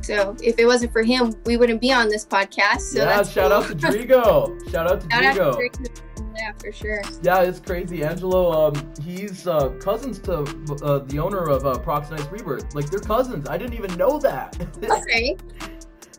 so 0.03 0.37
if 0.43 0.59
it 0.59 0.67
wasn't 0.67 0.93
for 0.93 1.03
him, 1.03 1.35
we 1.45 1.57
wouldn't 1.57 1.81
be 1.81 1.93
on 1.93 2.09
this 2.09 2.25
podcast. 2.25 2.81
So 2.81 3.05
yeah, 3.05 3.23
shout 3.23 3.51
cool. 3.51 3.53
out 3.53 3.69
to 3.69 3.75
Drigo. 3.75 4.71
shout 4.71 4.91
out 4.91 5.01
to 5.01 5.11
shout 5.11 5.37
Drigo. 5.37 6.03
Yeah, 6.37 6.53
for 6.59 6.71
sure. 6.71 7.03
Yeah, 7.23 7.43
it's 7.43 7.61
crazy. 7.61 8.05
Angelo, 8.05 8.69
um, 8.69 8.93
he's 9.03 9.47
uh, 9.47 9.71
cousins 9.81 10.19
to 10.21 10.41
uh, 10.83 10.99
the 10.99 11.19
owner 11.19 11.49
of 11.49 11.65
uh, 11.65 11.79
Prox 11.79 12.11
Nice 12.11 12.27
Rebirth. 12.27 12.75
Like, 12.75 12.91
they're 12.91 13.01
cousins. 13.01 13.49
I 13.49 13.57
didn't 13.57 13.73
even 13.75 13.97
know 13.97 14.19
that. 14.19 14.55
okay 14.85 15.37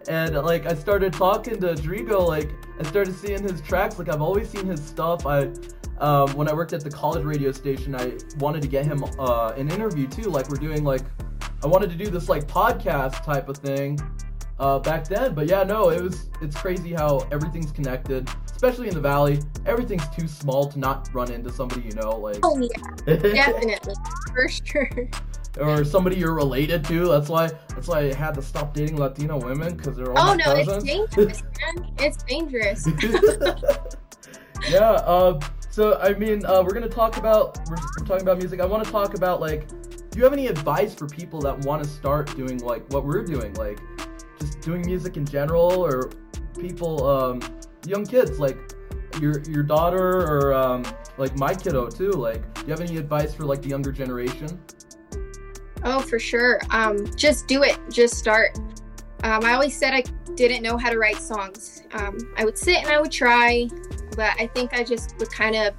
and 0.07 0.35
like 0.35 0.65
I 0.65 0.73
started 0.73 1.13
talking 1.13 1.59
to 1.59 1.73
Drigo, 1.73 2.25
like 2.25 2.51
I 2.79 2.83
started 2.83 3.15
seeing 3.15 3.43
his 3.43 3.61
tracks. 3.61 3.99
Like 3.99 4.09
I've 4.09 4.21
always 4.21 4.49
seen 4.49 4.65
his 4.65 4.83
stuff. 4.83 5.25
I 5.25 5.51
um, 5.99 6.31
when 6.33 6.47
I 6.47 6.53
worked 6.53 6.73
at 6.73 6.83
the 6.83 6.89
college 6.89 7.23
radio 7.23 7.51
station, 7.51 7.95
I 7.95 8.13
wanted 8.39 8.61
to 8.61 8.67
get 8.67 8.85
him 8.85 9.03
uh, 9.19 9.53
an 9.57 9.69
interview 9.69 10.07
too. 10.07 10.29
Like 10.29 10.49
we're 10.49 10.57
doing 10.57 10.83
like 10.83 11.01
I 11.63 11.67
wanted 11.67 11.89
to 11.89 11.95
do 11.95 12.09
this 12.09 12.29
like 12.29 12.47
podcast 12.47 13.23
type 13.23 13.49
of 13.49 13.57
thing 13.57 13.99
uh, 14.59 14.79
back 14.79 15.07
then. 15.07 15.33
But 15.33 15.47
yeah, 15.47 15.63
no, 15.63 15.89
it 15.89 16.01
was 16.01 16.29
it's 16.41 16.55
crazy 16.55 16.93
how 16.93 17.27
everything's 17.31 17.71
connected, 17.71 18.29
especially 18.45 18.87
in 18.87 18.93
the 18.93 19.01
valley. 19.01 19.39
Everything's 19.65 20.07
too 20.15 20.27
small 20.27 20.67
to 20.69 20.79
not 20.79 21.09
run 21.13 21.31
into 21.31 21.51
somebody 21.51 21.81
you 21.81 21.93
know. 21.93 22.17
Like 22.17 22.39
oh 22.43 22.57
yeah, 22.59 22.69
definitely 23.15 23.95
for 24.33 24.47
sure. 24.49 25.09
Or 25.59 25.83
somebody 25.83 26.17
you're 26.17 26.35
related 26.35 26.83
to. 26.85 27.07
That's 27.07 27.29
why. 27.29 27.49
That's 27.69 27.87
why 27.87 28.01
I 28.01 28.13
had 28.13 28.35
to 28.35 28.43
stop 28.43 28.75
dating 28.75 28.97
Latino 28.97 29.39
women 29.39 29.75
because 29.75 29.97
they're 29.97 30.11
all 30.15 30.31
Oh 30.31 30.33
no, 30.35 30.43
cousins. 30.43 30.83
it's 30.83 31.15
dangerous, 31.15 31.43
man. 31.75 31.91
It's 31.97 32.23
dangerous. 32.23 32.87
yeah. 34.69 34.91
Uh, 34.91 35.39
so 35.71 35.97
I 35.99 36.13
mean, 36.13 36.45
uh, 36.45 36.61
we're 36.63 36.73
gonna 36.73 36.87
talk 36.87 37.17
about 37.17 37.57
we're, 37.69 37.75
we're 37.75 38.05
talking 38.05 38.21
about 38.21 38.37
music. 38.37 38.59
I 38.59 38.65
want 38.65 38.85
to 38.85 38.91
talk 38.91 39.15
about 39.15 39.41
like, 39.41 39.67
do 40.17 40.21
you 40.21 40.23
have 40.23 40.33
any 40.33 40.47
advice 40.47 40.95
for 40.95 41.05
people 41.05 41.39
that 41.39 41.55
want 41.59 41.83
to 41.83 41.87
start 41.87 42.35
doing 42.35 42.57
like 42.63 42.83
what 42.91 43.05
we're 43.05 43.21
doing, 43.21 43.53
like 43.53 43.79
just 44.39 44.59
doing 44.61 44.81
music 44.83 45.15
in 45.15 45.23
general, 45.23 45.85
or 45.85 46.09
people, 46.59 47.05
um, 47.05 47.39
young 47.85 48.03
kids 48.03 48.39
like 48.39 48.57
your 49.21 49.43
your 49.43 49.61
daughter 49.61 50.23
or 50.27 50.55
um, 50.55 50.83
like 51.19 51.37
my 51.37 51.53
kiddo 51.53 51.87
too. 51.87 52.09
Like, 52.09 52.51
do 52.55 52.61
you 52.61 52.71
have 52.71 52.81
any 52.81 52.97
advice 52.97 53.31
for 53.35 53.45
like 53.45 53.61
the 53.61 53.69
younger 53.69 53.91
generation? 53.91 54.59
Oh, 55.83 55.99
for 55.99 56.17
sure. 56.17 56.61
Um, 56.71 57.15
just 57.15 57.45
do 57.45 57.61
it. 57.61 57.77
Just 57.91 58.15
start. 58.15 58.57
Um, 59.21 59.45
I 59.45 59.53
always 59.53 59.77
said 59.77 59.93
I 59.93 60.01
didn't 60.33 60.63
know 60.63 60.77
how 60.77 60.89
to 60.89 60.97
write 60.97 61.17
songs. 61.17 61.83
Um, 61.91 62.17
I 62.35 62.43
would 62.43 62.57
sit 62.57 62.77
and 62.77 62.87
I 62.87 62.99
would 62.99 63.11
try, 63.11 63.69
but 64.15 64.33
I 64.39 64.47
think 64.47 64.73
I 64.73 64.83
just 64.83 65.15
would 65.19 65.31
kind 65.31 65.55
of 65.55 65.75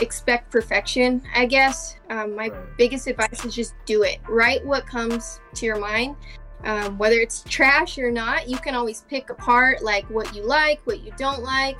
expect 0.00 0.50
perfection, 0.50 1.22
I 1.34 1.46
guess. 1.46 1.96
Um, 2.10 2.34
my 2.36 2.48
Right. 2.48 2.76
biggest 2.76 3.06
advice 3.06 3.44
is 3.44 3.54
just 3.54 3.74
do 3.84 4.02
it. 4.02 4.18
Write 4.28 4.64
what 4.64 4.86
comes 4.86 5.40
to 5.54 5.66
your 5.66 5.78
mind. 5.78 6.16
Um, 6.64 6.98
whether 6.98 7.16
it's 7.16 7.42
trash 7.44 7.98
or 7.98 8.10
not, 8.10 8.48
you 8.48 8.56
can 8.58 8.74
always 8.74 9.02
pick 9.08 9.30
apart 9.30 9.82
like 9.82 10.08
what 10.10 10.34
you 10.34 10.42
like, 10.42 10.80
what 10.84 11.00
you 11.00 11.12
don't 11.16 11.42
like. 11.42 11.76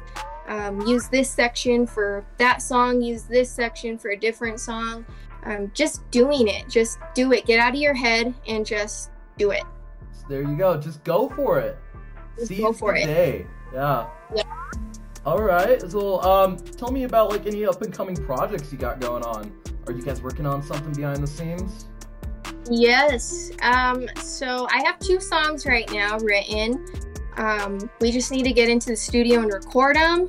Um, 0.49 0.81
use 0.83 1.09
this 1.09 1.29
section 1.29 1.87
for 1.87 2.25
that 2.39 2.63
song, 2.63 3.01
use 3.03 3.25
this 3.25 3.51
section 3.51 3.99
for 3.99 4.11
a 4.11 4.17
different 4.17 4.61
song 4.61 5.05
um, 5.47 5.71
just 5.75 6.09
doing 6.11 6.49
it 6.49 6.69
just 6.69 6.99
do 7.15 7.33
it 7.33 7.47
get 7.47 7.59
out 7.61 7.71
of 7.75 7.81
your 7.81 7.95
head 7.95 8.35
and 8.49 8.67
just 8.67 9.11
do 9.39 9.53
it 9.53 9.63
So 10.13 10.25
there 10.29 10.43
you 10.43 10.57
go. 10.57 10.77
Just 10.77 11.03
go 11.05 11.29
for 11.29 11.61
it. 11.61 11.79
Just 12.37 12.49
Seize 12.49 12.61
go 12.61 12.73
for 12.73 12.95
it. 12.97 13.07
day. 13.07 13.47
Yeah. 13.73 14.09
Yeah. 14.35 14.43
All 15.27 15.43
right. 15.43 15.83
So, 15.91 16.23
um, 16.23 16.57
tell 16.57 16.91
me 16.91 17.05
about 17.05 17.31
like 17.31 17.47
any 17.47 17.67
up 17.67 17.83
and 17.83 17.93
coming 17.93 18.17
projects 18.17 18.73
you 18.73 18.79
got 18.79 19.01
going 19.01 19.25
on. 19.25 19.53
Are 19.87 19.93
you 19.93 20.03
guys 20.03 20.23
working 20.23 20.47
on 20.47 20.63
something 20.63 20.93
behind 20.93 21.23
the 21.23 21.27
scenes? 21.27 21.87
yes 22.71 23.51
um, 23.63 24.07
so 24.17 24.67
i 24.71 24.83
have 24.85 24.99
two 24.99 25.21
songs 25.21 25.67
right 25.67 25.91
now 25.93 26.19
written 26.19 26.85
um, 27.37 27.91
we 28.01 28.11
just 28.11 28.31
need 28.33 28.45
to 28.45 28.53
get 28.53 28.69
into 28.69 28.91
the 28.91 28.97
studio 28.97 29.41
and 29.41 29.53
record 29.53 29.97
them 29.97 30.29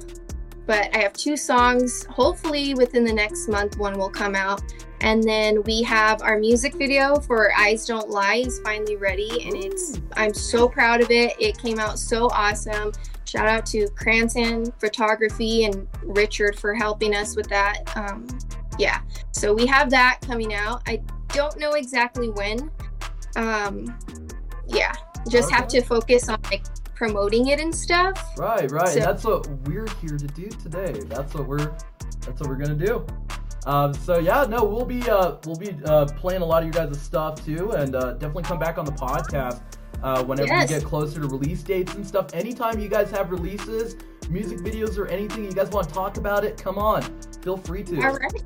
but 0.68 0.94
i 0.96 1.00
have 1.00 1.14
two 1.14 1.36
songs. 1.36 2.06
Hopefully 2.06 2.76
within 2.76 3.04
the 3.04 3.14
next 3.14 3.48
month 3.48 3.78
one 3.78 3.98
will 3.98 4.10
come 4.10 4.36
out. 4.36 4.62
And 5.02 5.24
then 5.24 5.64
we 5.64 5.82
have 5.84 6.22
our 6.22 6.38
music 6.40 6.76
video 6.76 7.20
for 7.20 7.52
eyes 7.58 7.86
don't 7.86 8.10
lie 8.10 8.44
is 8.46 8.60
finally 8.60 8.96
ready 8.96 9.48
and 9.48 9.56
it's 9.56 10.00
i'm 10.14 10.34
so 10.34 10.68
proud 10.68 11.02
of 11.02 11.10
it. 11.10 11.36
It 11.40 11.58
came 11.58 11.80
out 11.80 11.98
so 11.98 12.28
awesome. 12.28 12.92
Shout 13.26 13.48
out 13.48 13.66
to 13.68 13.88
cranston 13.90 14.72
photography 14.80 15.66
and 15.66 15.88
richard 16.04 16.60
for 16.60 16.76
helping 16.76 17.16
us 17.16 17.36
with 17.36 17.48
that. 17.50 17.96
Um, 17.96 18.28
yeah 18.78 19.02
so 19.32 19.54
we 19.54 19.66
have 19.66 19.90
that 19.90 20.20
coming 20.22 20.54
out. 20.54 20.82
I 20.86 21.02
don't 21.30 21.58
know 21.58 21.72
exactly 21.72 22.30
when. 22.30 22.70
Um, 23.36 23.98
yeah 24.68 24.94
just 25.30 25.52
have 25.52 25.68
to 25.68 25.82
focus 25.82 26.30
on 26.30 26.40
like 26.50 26.64
promoting 26.98 27.48
it 27.48 27.60
and 27.60 27.74
stuff 27.74 28.34
Right, 28.38 28.70
right. 28.72 28.88
So- 28.90 29.00
that's 29.00 29.24
what 29.24 29.48
we're 29.68 29.88
here 30.02 30.18
to 30.18 30.28
do 30.28 30.50
today. 30.50 30.94
That's 31.08 31.34
what 31.34 31.48
we're 31.48 31.72
that's 32.26 32.42
what 32.42 32.50
we're 32.50 32.56
gonna 32.56 32.76
do. 32.76 33.06
Um, 33.66 33.94
so 33.94 34.18
yeah, 34.20 34.46
no, 34.50 34.64
we'll 34.64 34.86
be 34.86 35.02
uh, 35.10 35.36
we'll 35.46 35.56
be 35.58 35.76
uh, 35.86 36.06
playing 36.06 36.42
a 36.42 36.46
lot 36.46 36.64
of 36.64 36.68
you 36.68 36.72
guys' 36.74 37.00
stuff 37.02 37.46
too, 37.46 37.72
and 37.72 37.96
uh, 37.96 38.14
definitely 38.14 38.44
come 38.44 38.60
back 38.60 38.78
on 38.78 38.86
the 38.86 38.92
podcast 38.94 39.62
uh, 40.04 40.24
whenever 40.24 40.48
Yes. 40.48 40.70
we 40.70 40.76
get 40.80 40.84
closer 40.86 41.22
to 41.22 41.28
release 41.28 41.64
dates 41.64 41.94
and 41.96 42.06
stuff. 42.06 42.34
Anytime 42.34 42.80
you 42.80 42.88
guys 42.90 43.12
have 43.12 43.30
releases, 43.32 43.96
music 44.30 44.60
videos, 44.60 44.98
or 44.98 45.08
anything 45.08 45.44
you 45.44 45.52
guys 45.52 45.70
want 45.70 45.88
to 45.90 45.94
talk 45.94 46.18
about 46.18 46.44
it, 46.46 46.62
come 46.62 46.78
on, 46.78 47.02
feel 47.44 47.58
free 47.58 47.84
to. 47.84 47.96
all 48.06 48.14
right 48.16 48.44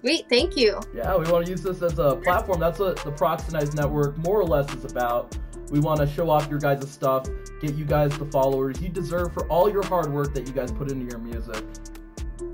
sweet 0.00 0.24
thank 0.28 0.56
you 0.56 0.78
Yeah, 0.94 1.16
we 1.16 1.28
want 1.30 1.44
to 1.46 1.50
use 1.50 1.60
this 1.62 1.82
as 1.82 1.98
a 1.98 2.14
platform. 2.16 2.60
That's 2.60 2.78
what 2.78 2.96
the 2.98 3.10
Proxenize 3.10 3.74
Network 3.74 4.16
more 4.18 4.38
or 4.40 4.44
less 4.44 4.72
is 4.72 4.84
about. 4.84 5.36
We 5.70 5.80
want 5.80 6.00
to 6.00 6.06
show 6.06 6.30
off 6.30 6.48
your 6.48 6.58
guys' 6.58 6.90
stuff, 6.90 7.26
get 7.60 7.74
you 7.74 7.84
guys 7.84 8.16
the 8.18 8.24
followers 8.26 8.80
you 8.80 8.88
deserve 8.88 9.32
for 9.32 9.46
all 9.48 9.70
your 9.70 9.84
hard 9.84 10.10
work 10.12 10.32
that 10.34 10.46
you 10.46 10.52
guys 10.52 10.72
put 10.72 10.90
into 10.90 11.04
your 11.06 11.18
music. 11.18 11.62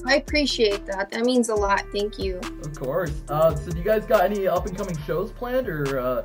i 0.06 0.16
appreciate 0.16 0.84
that 0.86 1.10
that 1.10 1.24
means 1.24 1.48
a 1.48 1.54
lot 1.54 1.84
thank 1.92 2.18
you 2.18 2.38
Of 2.38 2.78
course. 2.78 3.22
Uh, 3.28 3.54
so, 3.54 3.70
do 3.70 3.78
you 3.78 3.84
guys 3.84 4.04
got 4.06 4.24
any 4.24 4.46
up 4.46 4.66
and 4.66 4.76
coming 4.76 4.96
shows 5.06 5.30
planned, 5.30 5.68
or 5.68 5.98
uh, 5.98 6.24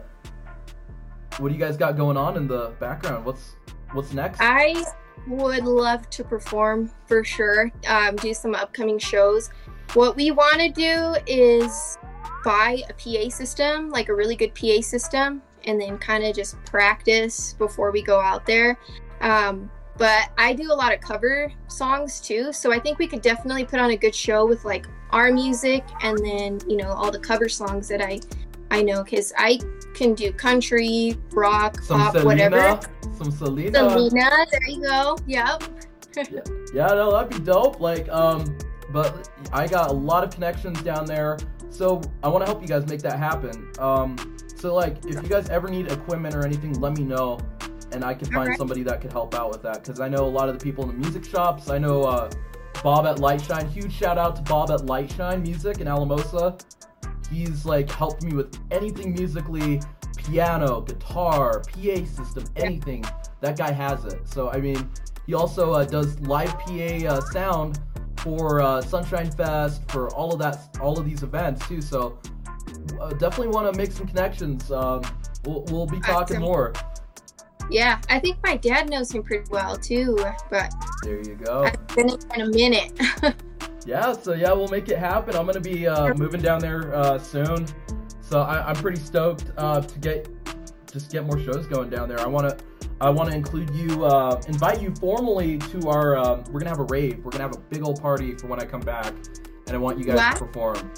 what 1.38 1.50
do 1.50 1.54
you 1.54 1.60
guys 1.60 1.78
got 1.78 1.96
going 1.96 2.18
on 2.18 2.38
in 2.38 2.48
the 2.48 2.74
background? 2.80 3.26
What's 3.26 3.56
what's 3.94 4.14
next? 4.14 4.40
I 4.42 4.84
would 5.28 5.66
love 5.66 6.10
to 6.12 6.24
perform 6.24 6.90
for 7.06 7.24
sure, 7.24 7.72
um, 7.88 8.16
do 8.16 8.34
some 8.34 8.56
upcoming 8.56 8.98
shows. 8.98 9.50
What 9.94 10.16
we 10.16 10.32
want 10.32 10.60
to 10.60 10.70
do 10.70 11.16
is 11.28 11.98
buy 12.44 12.82
a 12.90 12.94
PA 12.94 13.30
system, 13.30 13.90
like 13.90 14.10
a 14.10 14.16
really 14.16 14.36
good 14.36 14.54
PA 14.56 14.82
system, 14.82 15.42
and 15.66 15.80
then 15.80 15.98
kind 15.98 16.24
of 16.24 16.36
just 16.36 16.64
practice 16.66 17.54
before 17.54 17.92
we 17.92 18.02
go 18.02 18.20
out 18.20 18.46
there. 18.46 18.78
Um, 19.22 19.70
but 19.98 20.30
I 20.38 20.54
do 20.54 20.72
a 20.72 20.74
lot 20.74 20.94
of 20.94 21.02
cover 21.02 21.52
songs 21.68 22.22
too, 22.22 22.54
so 22.54 22.72
I 22.72 22.80
think 22.80 23.00
we 23.00 23.08
could 23.08 23.22
definitely 23.22 23.66
put 23.66 23.80
on 23.80 23.92
a 23.92 23.98
good 23.98 24.16
show 24.16 24.46
with 24.46 24.64
like 24.64 24.88
our 25.12 25.32
music 25.32 25.84
and 26.04 26.18
then 26.20 26.60
you 26.68 26.78
know 26.78 26.92
all 26.92 27.12
the 27.12 27.20
cover 27.20 27.50
songs 27.50 27.88
that 27.90 28.02
I 28.02 28.22
I 28.72 28.82
know 28.82 29.04
because 29.04 29.34
I 29.38 29.60
can 29.94 30.14
do 30.14 30.32
country, 30.32 31.18
rock, 31.32 31.82
some 31.82 32.00
pop, 32.00 32.12
Selena, 32.14 32.26
whatever. 32.26 32.80
some 33.18 33.32
Selena. 33.32 33.90
Selena, 33.90 34.30
there 34.52 34.68
you 34.68 34.82
go. 34.82 35.18
Yep. 35.28 35.64
Yeah, 36.74 36.88
no, 36.88 37.12
that'd 37.12 37.30
be 37.30 37.40
dope. 37.40 37.80
Like, 37.80 38.10
um, 38.10 38.58
but 38.92 39.30
I 39.54 39.68
got 39.68 39.90
a 39.90 39.94
lot 39.94 40.24
of 40.24 40.32
connections 40.32 40.82
down 40.84 41.06
there, 41.06 41.38
so 41.70 42.02
I 42.24 42.28
want 42.28 42.46
to 42.46 42.52
help 42.52 42.62
you 42.62 42.68
guys 42.68 42.86
make 42.88 43.02
that 43.02 43.18
happen. 43.18 43.72
Um, 43.80 44.38
so 44.60 44.74
like, 44.74 44.98
if 45.06 45.16
you 45.16 45.30
guys 45.30 45.50
ever 45.50 45.70
need 45.70 45.92
equipment 45.92 46.36
or 46.36 46.46
anything, 46.46 46.80
let 46.82 46.98
me 46.98 47.04
know, 47.04 47.40
and 47.92 48.04
I 48.04 48.14
can 48.14 48.28
find 48.28 48.38
Alright. 48.40 48.58
somebody 48.58 48.84
that 48.84 49.00
could 49.00 49.12
help 49.12 49.34
out 49.34 49.50
with 49.50 49.64
that. 49.64 49.84
Because 49.84 50.00
I 50.00 50.10
know 50.10 50.26
a 50.26 50.28
lot 50.28 50.50
of 50.50 50.60
the 50.60 50.64
people 50.64 50.84
in 50.84 50.90
the 50.90 50.98
music 50.98 51.24
shops. 51.24 51.70
I 51.70 51.78
know 51.78 52.04
uh, 52.04 52.30
Bob 52.84 53.06
at 53.06 53.18
Lightshine. 53.18 53.72
Huge 53.72 53.94
shout 53.94 54.18
out 54.18 54.36
to 54.36 54.42
Bob 54.42 54.70
at 54.70 54.82
Lightshine 54.82 55.42
Music 55.42 55.80
in 55.80 55.88
Alamosa. 55.88 56.58
He's 57.32 57.66
like 57.66 57.90
helped 57.90 58.24
me 58.24 58.34
with 58.34 58.60
anything 58.72 59.14
musically, 59.14 59.82
piano, 60.18 60.82
guitar, 60.82 61.62
PA 61.62 62.06
system, 62.06 62.44
anything. 62.56 63.06
That 63.42 63.58
guy 63.58 63.72
has 63.72 64.04
it. 64.06 64.28
So 64.28 64.50
I 64.50 64.60
mean, 64.60 64.90
he 65.26 65.36
also 65.36 65.72
uh, 65.74 65.86
does 65.86 66.20
live 66.22 66.52
PA 66.60 66.74
uh, 66.74 67.22
sound 67.32 67.80
for 68.18 68.62
uh, 68.62 68.82
Sunshine 68.82 69.32
Fest, 69.32 69.90
for 69.90 70.10
all 70.16 70.34
of 70.34 70.40
that, 70.40 70.78
all 70.82 71.00
of 71.00 71.06
these 71.06 71.24
events 71.24 71.66
too. 71.68 71.82
So 71.82 72.20
uh, 73.00 73.10
definitely 73.12 73.48
want 73.50 73.72
to 73.72 73.78
make 73.78 73.92
some 73.92 74.08
connections. 74.08 74.72
Um, 74.72 75.02
we'll, 75.46 75.64
we'll 75.70 75.86
be 75.88 76.00
talking 76.00 76.38
Awesome. 76.38 76.42
more. 76.44 76.74
Yeah, 77.72 78.02
I 78.10 78.20
think 78.20 78.38
my 78.44 78.58
dad 78.58 78.90
knows 78.90 79.12
him 79.12 79.22
pretty 79.24 79.46
well 79.52 79.76
too, 79.78 80.18
but 80.50 80.74
There 81.04 81.20
you 81.22 81.36
go. 81.36 81.64
I've 81.66 81.88
been 81.96 82.10
in 82.10 82.42
a 82.42 82.48
minute. 82.50 83.00
Yeah, 83.86 84.12
so 84.12 84.34
yeah, 84.34 84.52
we'll 84.52 84.68
make 84.68 84.90
it 84.90 85.00
happen. 85.00 85.36
I'm 85.36 85.46
gonna 85.48 85.62
be 85.62 85.88
uh, 85.88 86.14
moving 86.14 86.42
down 86.42 86.60
there 86.60 86.94
uh, 86.94 87.18
soon, 87.18 87.66
so 88.22 88.42
I, 88.42 88.68
I'm 88.70 88.76
pretty 88.76 89.00
stoked 89.00 89.46
uh, 89.58 89.82
to 89.82 90.00
get 90.00 90.28
just 90.92 91.10
get 91.12 91.26
more 91.26 91.40
shows 91.40 91.66
going 91.66 91.90
down 91.90 92.08
there. 92.10 92.20
I 92.20 92.28
wanna 92.28 92.56
I 93.02 93.10
wanna 93.10 93.34
include 93.34 93.70
you, 93.74 94.04
uh, 94.06 94.40
invite 94.48 94.82
you 94.82 94.94
formally 95.00 95.58
to 95.60 95.88
our. 95.90 96.18
Um, 96.18 96.44
we're 96.52 96.60
gonna 96.60 96.70
have 96.70 96.82
a 96.82 96.84
rave. 96.84 97.20
We're 97.24 97.32
gonna 97.32 97.46
have 97.46 97.56
a 97.56 97.60
big 97.60 97.82
old 97.84 98.00
party 98.02 98.36
for 98.36 98.48
when 98.48 98.60
I 98.60 98.66
come 98.66 98.82
back, 98.82 99.14
and 99.68 99.72
I 99.76 99.78
want 99.78 99.98
you 99.98 100.04
guys 100.04 100.18
Wow. 100.18 100.32
to 100.34 100.46
perform. 100.46 100.92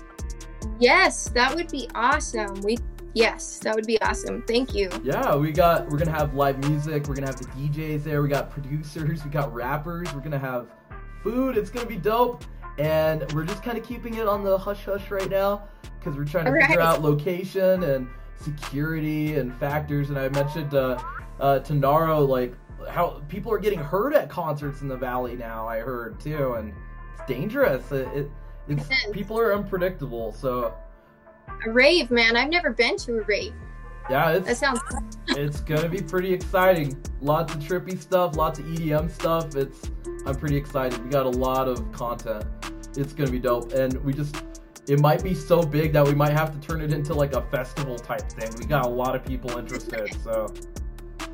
Yes, 0.79 1.29
that 1.29 1.55
would 1.55 1.71
be 1.71 1.89
awesome. 1.95 2.61
We 2.61 2.77
yes, 3.13 3.59
that 3.59 3.75
would 3.75 3.87
be 3.87 4.01
awesome. 4.01 4.41
Thank 4.43 4.73
you. 4.73 4.89
Yeah, 5.03 5.35
we 5.35 5.51
got 5.51 5.89
we're 5.89 5.97
gonna 5.97 6.11
have 6.11 6.33
live 6.33 6.59
music. 6.69 7.07
We're 7.07 7.15
gonna 7.15 7.27
have 7.27 7.39
the 7.39 7.47
DJs 7.47 8.03
there. 8.03 8.21
We 8.21 8.29
got 8.29 8.49
producers. 8.49 9.23
We 9.23 9.29
got 9.29 9.53
rappers. 9.53 10.13
We're 10.13 10.21
gonna 10.21 10.39
have 10.39 10.67
food. 11.23 11.57
It's 11.57 11.69
gonna 11.69 11.85
be 11.85 11.97
dope. 11.97 12.43
And 12.77 13.31
we're 13.33 13.43
just 13.43 13.63
kind 13.63 13.77
of 13.77 13.85
keeping 13.85 14.15
it 14.15 14.27
on 14.27 14.43
the 14.43 14.57
hush 14.57 14.85
hush 14.85 15.11
right 15.11 15.29
now 15.29 15.63
because 15.99 16.17
we're 16.17 16.25
trying 16.25 16.45
to 16.45 16.51
figure 16.51 16.81
out 16.81 17.01
location 17.01 17.83
and 17.83 18.07
security 18.37 19.35
and 19.35 19.53
factors. 19.57 20.09
And 20.09 20.17
I 20.17 20.29
mentioned 20.29 20.73
uh, 20.73 21.01
uh, 21.39 21.59
to 21.59 21.73
Naro 21.73 22.21
like 22.21 22.55
how 22.89 23.21
people 23.27 23.51
are 23.51 23.59
getting 23.59 23.79
hurt 23.79 24.13
at 24.13 24.29
concerts 24.29 24.81
in 24.81 24.87
the 24.87 24.97
valley 24.97 25.35
now. 25.35 25.67
I 25.67 25.79
heard 25.79 26.19
too, 26.19 26.53
and 26.53 26.73
it's 27.13 27.27
dangerous. 27.27 27.91
It, 27.91 28.07
it 28.15 28.31
it's 28.71 29.11
people 29.11 29.39
are 29.39 29.53
unpredictable. 29.53 30.31
So 30.33 30.73
A 31.65 31.69
rave, 31.71 32.11
man. 32.11 32.35
I've 32.35 32.49
never 32.49 32.71
been 32.71 32.97
to 32.97 33.17
a 33.19 33.21
rave. 33.23 33.53
yeah, 34.09 34.33
That 34.39 34.47
it's 34.49 34.59
sounds 34.59 34.79
it's 35.29 35.61
gonna 35.61 35.89
be 35.89 36.01
pretty 36.01 36.33
exciting. 36.33 37.01
Lots 37.21 37.53
of 37.53 37.61
trippy 37.61 37.99
stuff, 37.99 38.35
lots 38.35 38.59
of 38.59 38.65
EDM 38.65 39.09
stuff. 39.11 39.55
It's 39.55 39.89
I'm 40.25 40.35
pretty 40.35 40.55
excited. 40.57 41.03
We 41.03 41.09
got 41.09 41.25
a 41.25 41.29
lot 41.29 41.67
of 41.67 41.91
content. 41.91 42.45
It's 42.97 43.13
gonna 43.13 43.31
be 43.31 43.39
dope, 43.39 43.73
and 43.73 43.93
we 44.03 44.13
just 44.13 44.43
it 44.87 44.99
might 44.99 45.23
be 45.23 45.33
so 45.35 45.61
big 45.61 45.93
that 45.93 46.05
we 46.05 46.13
might 46.15 46.31
have 46.33 46.51
to 46.59 46.67
turn 46.67 46.81
it 46.81 46.91
into 46.91 47.13
like 47.13 47.33
a 47.33 47.41
festival 47.43 47.97
type 47.97 48.27
thing. 48.31 48.51
We 48.57 48.65
got 48.65 48.85
a 48.85 48.89
lot 48.89 49.15
of 49.15 49.23
people 49.25 49.57
interested, 49.57 50.09
so. 50.23 50.47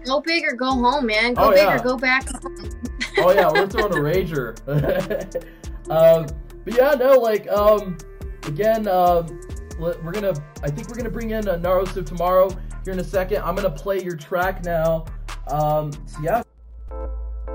Go 0.05 0.21
big 0.21 0.43
or 0.45 0.53
go 0.53 0.71
home, 0.71 1.05
man. 1.07 1.33
Go 1.33 1.45
Oh, 1.45 1.49
big 1.51 1.59
yeah. 1.59 1.75
or 1.75 1.83
go 1.83 1.97
back 1.97 2.27
home. 2.29 2.69
oh 3.17 3.31
yeah, 3.33 3.49
we're 3.51 3.67
throwing 3.73 3.93
a 3.93 3.95
rager. 3.97 4.53
um, 5.89 6.27
but 6.67 6.75
yeah, 6.75 6.95
no, 6.95 7.13
like 7.13 7.47
um, 7.47 7.97
again, 8.43 8.89
um, 8.89 9.39
we're 9.79 10.11
gonna. 10.11 10.33
I 10.61 10.69
think 10.69 10.89
we're 10.89 10.97
gonna 10.97 11.09
bring 11.09 11.29
in 11.29 11.47
uh, 11.47 11.55
Naruto 11.55 12.05
tomorrow 12.05 12.49
here 12.83 12.91
in 12.91 12.99
a 12.99 13.05
second. 13.05 13.41
I'm 13.43 13.55
gonna 13.55 13.69
play 13.69 14.03
your 14.03 14.17
track 14.17 14.65
now. 14.65 15.05
Um, 15.47 15.93
so 16.05 16.19
yeah, 16.21 16.43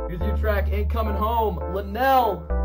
here's 0.09 0.19
your 0.19 0.35
track. 0.39 0.73
Ain't 0.73 0.89
coming 0.89 1.15
home, 1.15 1.59
Lanelle. 1.59 2.62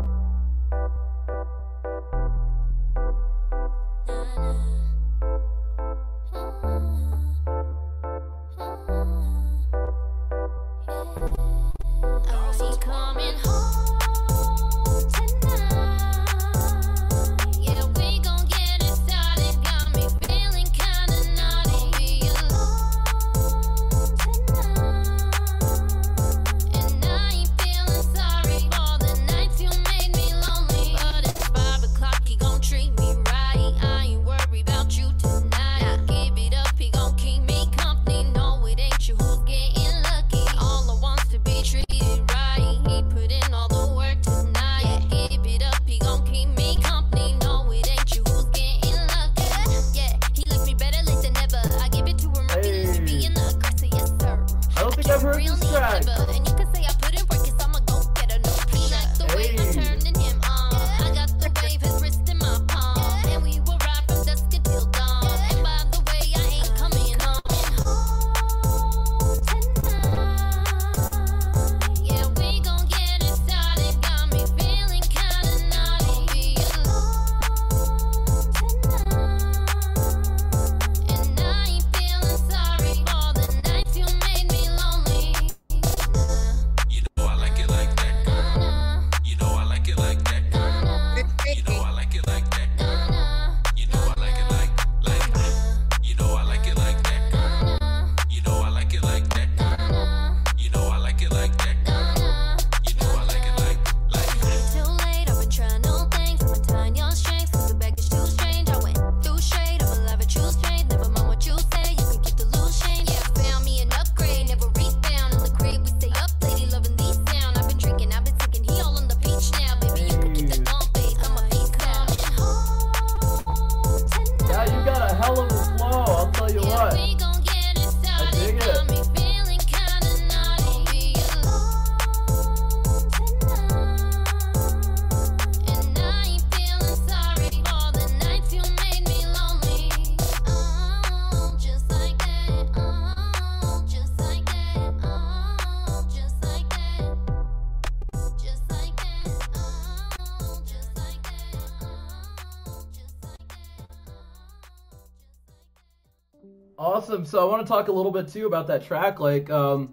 Awesome. 157.18 157.26
So 157.26 157.40
I 157.40 157.50
want 157.50 157.66
to 157.66 157.68
talk 157.68 157.88
a 157.88 157.92
little 157.92 158.12
bit 158.12 158.28
too 158.28 158.46
about 158.46 158.66
that 158.68 158.84
track. 158.84 159.18
Like, 159.18 159.50
um, 159.50 159.92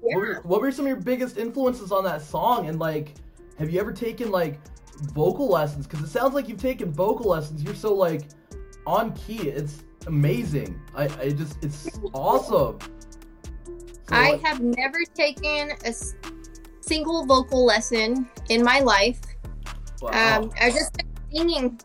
what, 0.00 0.16
were, 0.16 0.40
what 0.44 0.60
were 0.60 0.72
some 0.72 0.86
of 0.86 0.88
your 0.88 1.00
biggest 1.00 1.36
influences 1.36 1.92
on 1.92 2.04
that 2.04 2.22
song? 2.22 2.68
And 2.68 2.78
like, 2.78 3.14
have 3.58 3.70
you 3.70 3.78
ever 3.78 3.92
taken 3.92 4.30
like 4.30 4.58
vocal 5.12 5.48
lessons? 5.48 5.86
Because 5.86 6.04
it 6.04 6.08
sounds 6.08 6.34
like 6.34 6.48
you've 6.48 6.60
taken 6.60 6.90
vocal 6.90 7.30
lessons. 7.30 7.62
You're 7.62 7.74
so 7.74 7.94
like 7.94 8.22
on 8.86 9.12
key. 9.12 9.48
It's 9.48 9.84
amazing. 10.06 10.80
I, 10.96 11.04
I 11.20 11.30
just, 11.30 11.62
it's 11.62 11.88
awesome. 12.14 12.78
So, 12.80 14.16
I 14.16 14.32
like- 14.32 14.42
have 14.42 14.60
never 14.60 15.00
taken 15.14 15.72
a 15.84 15.94
single 16.80 17.26
vocal 17.26 17.64
lesson 17.64 18.28
in 18.48 18.64
my 18.64 18.80
life. 18.80 19.20
wow. 20.00 20.42
Um, 20.42 20.50
I've 20.60 20.72
just 20.72 21.02
singing 21.32 21.78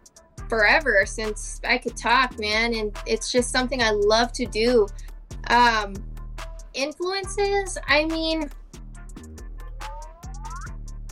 forever 0.50 1.06
since 1.06 1.60
I 1.68 1.78
could 1.78 1.98
talk, 1.98 2.40
man, 2.40 2.74
and 2.74 2.98
it's 3.06 3.32
just 3.32 3.52
something 3.52 3.82
I 3.82 3.92
love 3.92 4.32
to 4.34 4.46
do. 4.46 4.88
Um, 5.50 5.94
influences, 6.74 7.78
I 7.88 8.06
mean, 8.06 8.50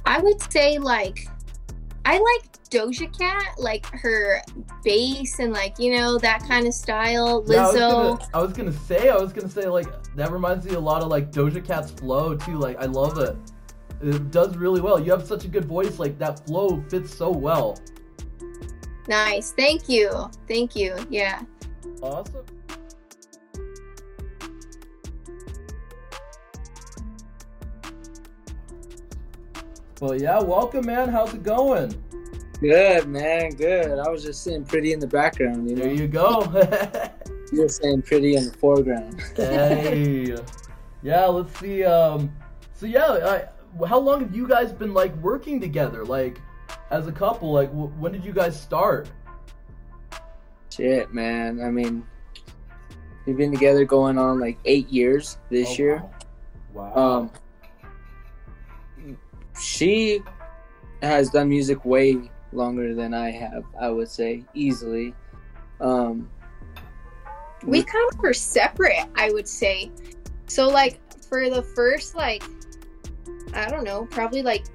I 0.05 0.19
would 0.19 0.41
say 0.51 0.77
like 0.77 1.27
I 2.05 2.19
like 2.19 2.51
Doja 2.69 3.17
Cat, 3.17 3.55
like 3.57 3.85
her 3.87 4.41
bass 4.83 5.39
and 5.39 5.51
like 5.51 5.79
you 5.79 5.95
know 5.97 6.17
that 6.19 6.41
kind 6.47 6.67
of 6.67 6.73
style. 6.73 7.43
Yeah, 7.47 7.61
I 7.61 7.65
was, 7.65 7.75
Lizzo. 7.75 7.91
gonna, 7.91 8.27
I 8.33 8.41
was 8.41 8.53
gonna 8.53 8.73
say, 8.73 9.09
I 9.09 9.15
was 9.15 9.33
gonna 9.33 9.49
say, 9.49 9.67
like 9.67 9.87
that 10.15 10.31
reminds 10.31 10.65
me 10.65 10.75
a 10.75 10.79
lot 10.79 11.01
of 11.01 11.07
like 11.07 11.31
Doja 11.31 11.65
Cat's 11.65 11.91
flow 11.91 12.35
too. 12.35 12.57
Like 12.57 12.77
I 12.77 12.85
love 12.85 13.17
it. 13.17 13.35
It 14.01 14.29
does 14.29 14.55
really 14.57 14.81
well. 14.81 14.99
You 14.99 15.11
have 15.11 15.25
such 15.25 15.45
a 15.45 15.47
good 15.47 15.65
voice. 15.65 15.97
Like 15.97 16.19
that 16.19 16.45
flow 16.45 16.83
fits 16.89 17.15
so 17.15 17.31
well. 17.31 17.79
Nice. 19.07 19.51
Thank 19.51 19.87
you. 19.87 20.29
Thank 20.47 20.75
you. 20.75 20.95
Yeah. 21.09 21.41
Awesome. 22.01 22.45
Well, 30.01 30.19
yeah, 30.19 30.41
welcome, 30.41 30.85
man. 30.85 31.09
How's 31.09 31.33
it 31.33 31.43
going? 31.43 31.95
Good 32.59 33.07
man, 33.07 33.51
good. 33.51 33.97
I 33.99 34.09
was 34.09 34.23
just 34.23 34.43
sitting 34.43 34.65
pretty 34.65 34.91
in 34.91 34.99
the 34.99 35.07
background, 35.07 35.69
you 35.69 35.75
know. 35.75 35.83
There 35.83 35.93
you 35.93 36.07
go. 36.07 36.41
You're 37.51 37.69
saying 37.69 38.01
pretty 38.01 38.35
in 38.35 38.45
the 38.45 38.51
foreground. 38.51 39.21
hey, 39.35 40.35
yeah. 41.01 41.25
Let's 41.25 41.57
see. 41.59 41.83
Um, 41.83 42.31
so 42.73 42.85
yeah, 42.85 43.47
I, 43.79 43.85
how 43.85 43.99
long 43.99 44.19
have 44.21 44.35
you 44.35 44.47
guys 44.47 44.71
been 44.71 44.93
like 44.93 45.15
working 45.17 45.61
together, 45.61 46.03
like 46.05 46.39
as 46.91 47.07
a 47.07 47.11
couple? 47.11 47.51
Like, 47.51 47.69
w- 47.69 47.89
when 47.99 48.11
did 48.11 48.23
you 48.25 48.33
guys 48.33 48.59
start? 48.59 49.09
Shit, 50.71 51.13
man. 51.13 51.61
I 51.61 51.69
mean, 51.71 52.05
we've 53.25 53.37
been 53.37 53.51
together 53.51 53.85
going 53.85 54.17
on 54.17 54.39
like 54.39 54.57
eight 54.65 54.89
years 54.89 55.37
this 55.49 55.69
Oh, 55.71 55.75
year. 55.75 56.03
Wow. 56.73 56.93
Um, 56.95 57.31
she 59.59 60.21
has 61.01 61.29
done 61.29 61.49
music 61.49 61.85
way 61.85 62.29
longer 62.51 62.93
than 62.93 63.13
I 63.13 63.31
have. 63.31 63.63
I 63.79 63.89
would 63.89 64.09
say 64.09 64.43
easily. 64.53 65.13
Um, 65.79 66.29
we 67.63 67.81
kind 67.81 68.07
of 68.13 68.19
were 68.19 68.33
separate 68.33 69.07
i 69.15 69.31
would 69.31 69.47
say 69.47 69.89
so 70.45 70.67
like 70.67 70.99
for 71.27 71.49
the 71.49 71.63
first 71.63 72.13
like 72.13 72.43
i 73.55 73.67
don't 73.69 73.83
know 73.83 74.05
probably 74.11 74.43
like 74.43 74.65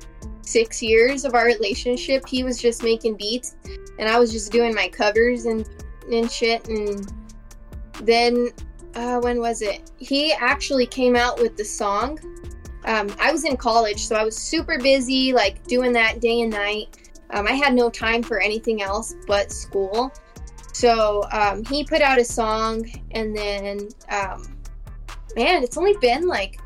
six 0.43 0.83
years 0.83 1.25
of 1.25 1.35
our 1.35 1.45
relationship 1.45 2.27
he 2.27 2.43
was 2.43 2.61
just 2.61 2.83
making 2.83 3.15
beats 3.17 3.57
and 3.99 4.09
I 4.09 4.19
was 4.19 4.33
just 4.33 4.51
doing 4.51 4.75
my 4.75 4.89
covers 4.89 5.45
and 5.45 5.69
and 6.11 6.31
shit. 6.31 6.67
And 6.69 7.13
then 8.03 8.49
uh, 8.95 9.21
when 9.21 9.41
was 9.41 9.63
it? 9.63 9.91
He 9.99 10.33
actually 10.33 10.87
came 10.87 11.17
out 11.17 11.41
with 11.41 11.57
the 11.57 11.65
song. 11.65 12.19
Um, 12.85 13.15
I 13.21 13.31
was 13.31 13.45
in 13.45 13.57
college, 13.57 14.07
so 14.07 14.17
I 14.17 14.25
was 14.25 14.37
super 14.37 14.79
busy, 14.79 15.33
like 15.33 15.65
doing 15.67 15.93
that 15.93 16.21
day 16.21 16.41
and 16.41 16.51
night. 16.51 17.11
Um, 17.31 17.47
I 17.47 17.53
had 17.53 17.75
no 17.75 17.91
time 17.91 18.23
for 18.23 18.41
anything 18.41 18.83
else 18.83 19.15
but 19.27 19.53
school. 19.53 20.13
So 20.73 21.25
um, 21.31 21.65
he 21.65 21.85
put 21.85 22.01
out 22.01 22.19
a 22.19 22.25
song, 22.25 22.91
and 23.11 23.37
then, 23.37 23.89
um, 24.09 24.59
man, 25.37 25.63
it's 25.63 25.77
only 25.77 25.95
been 26.01 26.27
like 26.27 26.59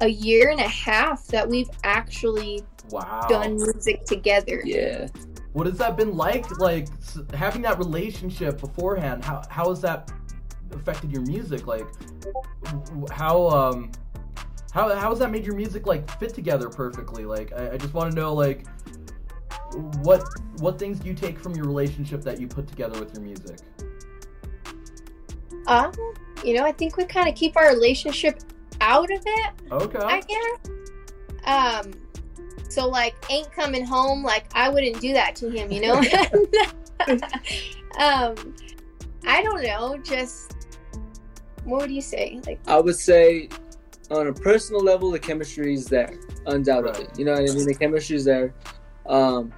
a 0.00 0.08
year 0.08 0.50
and 0.50 0.60
a 0.60 0.68
half 0.68 1.26
that 1.28 1.48
we've 1.48 1.70
actually 1.82 2.64
Wow. 2.90 3.26
done 3.28 3.56
music 3.56 4.04
together. 4.04 4.60
Yeah. 4.64 5.08
What 5.52 5.66
has 5.66 5.78
that 5.78 5.96
been 5.96 6.16
like? 6.16 6.58
Like 6.58 6.88
having 7.32 7.62
that 7.62 7.78
relationship 7.78 8.60
beforehand. 8.60 9.24
How 9.24 9.42
how 9.48 9.68
has 9.70 9.80
that 9.80 10.10
affected 10.72 11.10
your 11.10 11.22
music? 11.22 11.66
Like 11.66 11.86
how 13.10 13.48
um 13.48 13.90
how 14.72 14.94
how 14.94 15.10
has 15.10 15.20
that 15.20 15.30
made 15.30 15.46
your 15.46 15.54
music 15.54 15.86
like 15.86 16.08
fit 16.18 16.34
together 16.34 16.68
perfectly? 16.68 17.24
Like 17.24 17.52
I, 17.52 17.72
I 17.72 17.76
just 17.76 17.94
want 17.94 18.10
to 18.10 18.16
know 18.16 18.34
like 18.34 18.66
what 20.02 20.22
what 20.58 20.78
things 20.78 20.98
do 20.98 21.08
you 21.08 21.14
take 21.14 21.38
from 21.38 21.54
your 21.54 21.66
relationship 21.66 22.22
that 22.22 22.40
you 22.40 22.46
put 22.46 22.66
together 22.66 22.98
with 23.00 23.14
your 23.14 23.22
music? 23.22 23.58
Um, 25.66 25.92
you 26.44 26.54
know, 26.54 26.64
I 26.64 26.72
think 26.72 26.96
we 26.96 27.04
kind 27.04 27.28
of 27.28 27.34
keep 27.34 27.56
our 27.56 27.68
relationship 27.68 28.40
out 28.80 29.10
of 29.10 29.22
it. 29.24 29.52
I 29.70 29.74
Okay. 29.74 30.22
guess. 30.28 30.70
Um, 31.46 31.92
so 32.68 32.88
like, 32.88 33.14
ain't 33.30 33.52
coming 33.52 33.84
home. 33.84 34.22
Like, 34.22 34.46
I 34.54 34.68
wouldn't 34.68 35.00
do 35.00 35.12
that 35.12 35.36
to 35.36 35.50
him, 35.50 35.70
you 35.70 35.80
know. 35.80 35.94
um, 37.98 38.54
I 39.26 39.42
don't 39.42 39.62
know. 39.62 39.96
Just 40.02 40.54
what 41.64 41.82
would 41.82 41.90
you 41.90 42.02
say? 42.02 42.40
Like, 42.46 42.60
I 42.66 42.80
would 42.80 42.96
say 42.96 43.48
on 44.10 44.26
a 44.28 44.32
personal 44.32 44.82
level, 44.82 45.10
the 45.10 45.18
chemistry 45.18 45.74
is 45.74 45.86
there, 45.86 46.18
undoubtedly. 46.46 47.06
Right. 47.06 47.18
You 47.18 47.24
know 47.24 47.32
what 47.32 47.50
I 47.50 47.54
mean? 47.54 47.66
The 47.66 47.74
chemistry 47.74 48.16
is 48.16 48.24
there. 48.24 48.54
Um, 49.06 49.52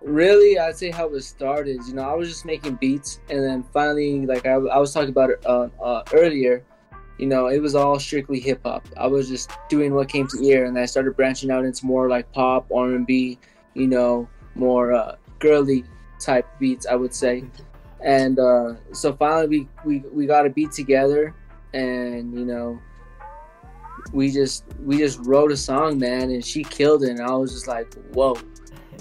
really, 0.00 0.58
I'd 0.58 0.76
say 0.76 0.90
how 0.90 1.08
it 1.14 1.20
started. 1.22 1.80
You 1.86 1.94
know, 1.94 2.02
I 2.02 2.14
was 2.14 2.28
just 2.28 2.44
making 2.44 2.76
beats, 2.76 3.20
and 3.28 3.42
then 3.42 3.62
finally, 3.74 4.26
like 4.26 4.46
I, 4.46 4.54
I 4.54 4.78
was 4.78 4.92
talking 4.92 5.10
about 5.10 5.30
it 5.30 5.44
uh, 5.44 5.68
uh, 5.82 6.02
earlier, 6.12 6.64
you 7.18 7.26
know, 7.26 7.48
it 7.48 7.60
was 7.60 7.74
all 7.74 7.98
strictly 7.98 8.40
hip 8.40 8.60
hop. 8.64 8.86
I 8.96 9.06
was 9.06 9.28
just 9.28 9.50
doing 9.68 9.94
what 9.94 10.08
came 10.08 10.26
to 10.28 10.44
ear, 10.44 10.64
and 10.66 10.78
I 10.78 10.86
started 10.86 11.16
branching 11.16 11.50
out 11.50 11.64
into 11.64 11.84
more 11.84 12.08
like 12.08 12.30
pop, 12.32 12.70
R 12.74 12.92
and 12.94 13.06
B, 13.06 13.38
you 13.74 13.86
know, 13.86 14.28
more 14.54 14.92
uh, 14.92 15.16
girly 15.38 15.84
type 16.20 16.46
beats. 16.58 16.86
I 16.86 16.94
would 16.94 17.14
say 17.14 17.44
and 18.00 18.38
uh, 18.38 18.74
so 18.92 19.12
finally 19.12 19.46
we, 19.48 19.68
we 19.84 20.08
we 20.12 20.26
got 20.26 20.46
a 20.46 20.50
beat 20.50 20.72
together 20.72 21.34
and 21.74 22.38
you 22.38 22.44
know 22.44 22.80
we 24.12 24.30
just 24.30 24.64
we 24.84 24.98
just 24.98 25.18
wrote 25.24 25.52
a 25.52 25.56
song 25.56 25.98
man 25.98 26.30
and 26.30 26.44
she 26.44 26.62
killed 26.64 27.02
it 27.02 27.10
and 27.10 27.20
i 27.20 27.30
was 27.34 27.52
just 27.52 27.68
like 27.68 27.92
whoa 28.14 28.36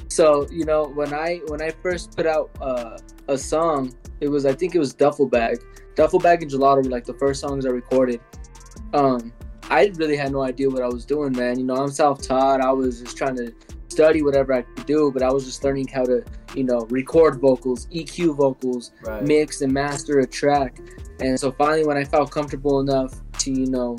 so 0.09 0.47
you 0.49 0.65
know 0.65 0.85
when 0.85 1.13
i 1.13 1.37
when 1.47 1.61
i 1.61 1.69
first 1.69 2.15
put 2.15 2.25
out 2.25 2.49
uh, 2.59 2.97
a 3.29 3.37
song 3.37 3.93
it 4.19 4.27
was 4.27 4.45
i 4.45 4.51
think 4.53 4.75
it 4.75 4.79
was 4.79 4.93
duffel 4.93 5.27
bag 5.27 5.59
duffel 5.97 6.19
bag 6.19 6.41
and 6.41 6.49
gelato 6.51 6.77
were 6.83 6.89
like 6.97 7.03
the 7.05 7.13
first 7.15 7.41
songs 7.41 7.65
i 7.65 7.69
recorded 7.69 8.19
um 8.93 9.33
i 9.69 9.91
really 9.95 10.15
had 10.15 10.31
no 10.31 10.41
idea 10.43 10.69
what 10.69 10.81
i 10.83 10.87
was 10.87 11.03
doing 11.05 11.31
man 11.33 11.59
you 11.59 11.65
know 11.65 11.75
i'm 11.75 11.89
self-taught 11.91 12.61
i 12.61 12.71
was 12.71 13.01
just 13.01 13.17
trying 13.17 13.35
to 13.35 13.51
study 13.89 14.21
whatever 14.21 14.53
i 14.53 14.61
could 14.61 14.85
do 14.85 15.11
but 15.11 15.21
i 15.23 15.29
was 15.31 15.43
just 15.43 15.63
learning 15.63 15.87
how 15.87 16.03
to 16.05 16.23
you 16.55 16.63
know 16.63 16.79
record 16.99 17.41
vocals 17.41 17.87
eq 17.87 18.33
vocals 18.35 18.91
Right. 19.03 19.23
mix 19.23 19.61
and 19.61 19.73
master 19.73 20.19
a 20.19 20.27
track. 20.27 20.79
And 21.19 21.39
so 21.39 21.51
finally, 21.51 21.83
when 21.83 21.97
I 21.97 22.03
felt 22.03 22.29
comfortable 22.29 22.79
enough 22.79 23.11
to, 23.39 23.51
you 23.51 23.65
know, 23.65 23.97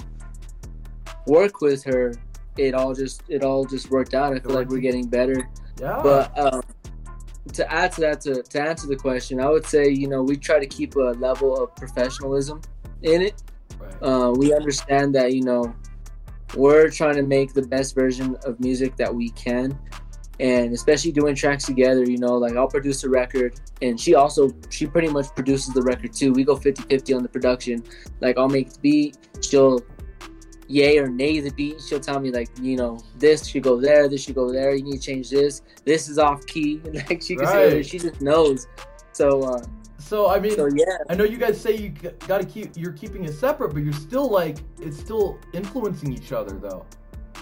work 1.26 1.60
with 1.60 1.82
her, 1.84 2.14
it 2.56 2.72
all 2.74 2.94
just 2.94 3.22
it 3.28 3.42
all 3.42 3.64
just 3.64 3.90
worked 3.90 4.14
out. 4.14 4.32
I 4.34 4.38
feel 4.38 4.52
like 4.52 4.68
we're 4.68 4.78
getting 4.78 5.06
better. 5.08 5.48
yeah. 5.80 5.98
But 6.00 6.38
um, 6.38 6.62
to 7.54 7.72
add 7.72 7.92
to 7.92 8.00
that, 8.02 8.20
to, 8.22 8.42
to 8.42 8.60
answer 8.60 8.86
the 8.86 8.96
question, 8.96 9.40
I 9.40 9.48
would 9.48 9.66
say, 9.66 9.88
you 9.88 10.08
know, 10.08 10.22
we 10.22 10.36
try 10.36 10.58
to 10.58 10.66
keep 10.66 10.96
a 10.96 11.14
level 11.18 11.56
of 11.56 11.74
professionalism 11.76 12.60
in 13.02 13.22
it. 13.22 13.42
right. 13.78 14.02
Uh, 14.02 14.32
we 14.36 14.54
understand 14.54 15.14
that, 15.14 15.34
you 15.34 15.42
know, 15.42 15.74
we're 16.56 16.88
trying 16.90 17.16
to 17.16 17.22
make 17.22 17.52
the 17.52 17.62
best 17.62 17.94
version 17.94 18.36
of 18.44 18.58
music 18.60 18.96
that 18.96 19.14
we 19.14 19.30
can. 19.30 19.78
And 20.40 20.72
especially 20.72 21.10
doing 21.10 21.34
tracks 21.34 21.64
together, 21.64 22.04
you 22.04 22.18
know, 22.18 22.36
like 22.36 22.56
I'll 22.56 22.68
produce 22.68 23.02
a 23.02 23.08
record 23.08 23.58
and 23.82 24.00
she 24.00 24.14
also, 24.14 24.50
she 24.70 24.86
pretty 24.86 25.08
much 25.08 25.26
produces 25.34 25.74
the 25.74 25.82
record 25.82 26.12
too. 26.12 26.32
We 26.32 26.44
go 26.44 26.54
50 26.54 26.82
50 26.82 27.12
on 27.12 27.22
the 27.24 27.28
production. 27.28 27.82
Like 28.20 28.38
I'll 28.38 28.48
make 28.48 28.72
the 28.72 28.78
beat, 28.78 29.18
she'll 29.42 29.80
yay 30.68 30.98
or 30.98 31.08
nay 31.08 31.40
the 31.40 31.50
beat. 31.50 31.80
She'll 31.80 32.00
tell 32.00 32.20
me, 32.20 32.30
like, 32.30 32.48
you 32.60 32.76
know, 32.76 33.00
this 33.16 33.46
should 33.46 33.64
go 33.64 33.80
there, 33.80 34.08
this 34.08 34.22
should 34.22 34.36
go 34.36 34.52
there, 34.52 34.74
you 34.74 34.84
need 34.84 35.00
to 35.00 35.00
change 35.00 35.30
this, 35.30 35.62
this 35.84 36.08
is 36.08 36.18
off 36.18 36.46
key. 36.46 36.80
Like 36.92 37.22
she 37.22 37.36
can 37.36 37.46
say, 37.46 37.82
she 37.82 37.98
just 37.98 38.20
knows. 38.20 38.66
So, 39.12 39.42
uh, 39.42 39.62
so 39.98 40.30
I 40.30 40.38
mean, 40.38 40.54
so 40.54 40.68
yeah, 40.74 40.98
I 41.08 41.14
know 41.14 41.24
you 41.24 41.38
guys 41.38 41.60
say 41.60 41.76
you 41.76 41.90
got 41.90 42.40
to 42.40 42.46
keep 42.46 42.76
you're 42.76 42.92
keeping 42.92 43.24
it 43.24 43.34
separate, 43.34 43.74
but 43.74 43.82
you're 43.82 43.92
still 43.92 44.30
like 44.30 44.58
it's 44.80 44.98
still 44.98 45.38
influencing 45.52 46.12
each 46.12 46.32
other 46.32 46.56
though. 46.56 46.86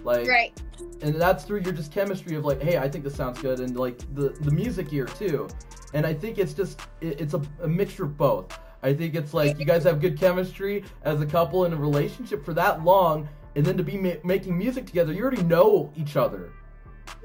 Like 0.02 0.26
right? 0.26 0.58
and 1.02 1.14
that's 1.14 1.44
through 1.44 1.60
your 1.60 1.72
just 1.72 1.92
chemistry 1.92 2.36
of 2.36 2.44
like, 2.44 2.62
hey, 2.62 2.78
I 2.78 2.88
think 2.88 3.04
this 3.04 3.14
sounds 3.14 3.40
good, 3.40 3.60
and 3.60 3.76
like 3.76 3.98
the 4.14 4.30
the 4.40 4.50
music 4.50 4.92
ear 4.92 5.06
too. 5.06 5.48
And 5.94 6.06
I 6.06 6.12
think 6.12 6.38
it's 6.38 6.54
just 6.54 6.80
it, 7.00 7.20
it's 7.20 7.34
a, 7.34 7.42
a 7.62 7.68
mixture 7.68 8.04
of 8.04 8.16
both. 8.16 8.58
I 8.86 8.94
think 8.94 9.16
it's 9.16 9.34
like 9.34 9.58
you 9.58 9.64
guys 9.64 9.82
have 9.82 10.00
good 10.00 10.16
chemistry 10.16 10.84
as 11.02 11.20
a 11.20 11.26
couple 11.26 11.64
in 11.64 11.72
a 11.72 11.76
relationship 11.76 12.44
for 12.44 12.54
that 12.54 12.84
long, 12.84 13.28
and 13.56 13.66
then 13.66 13.76
to 13.78 13.82
be 13.82 13.98
ma- 13.98 14.20
making 14.22 14.56
music 14.56 14.86
together, 14.86 15.12
you 15.12 15.22
already 15.22 15.42
know 15.42 15.92
each 15.96 16.16
other. 16.16 16.52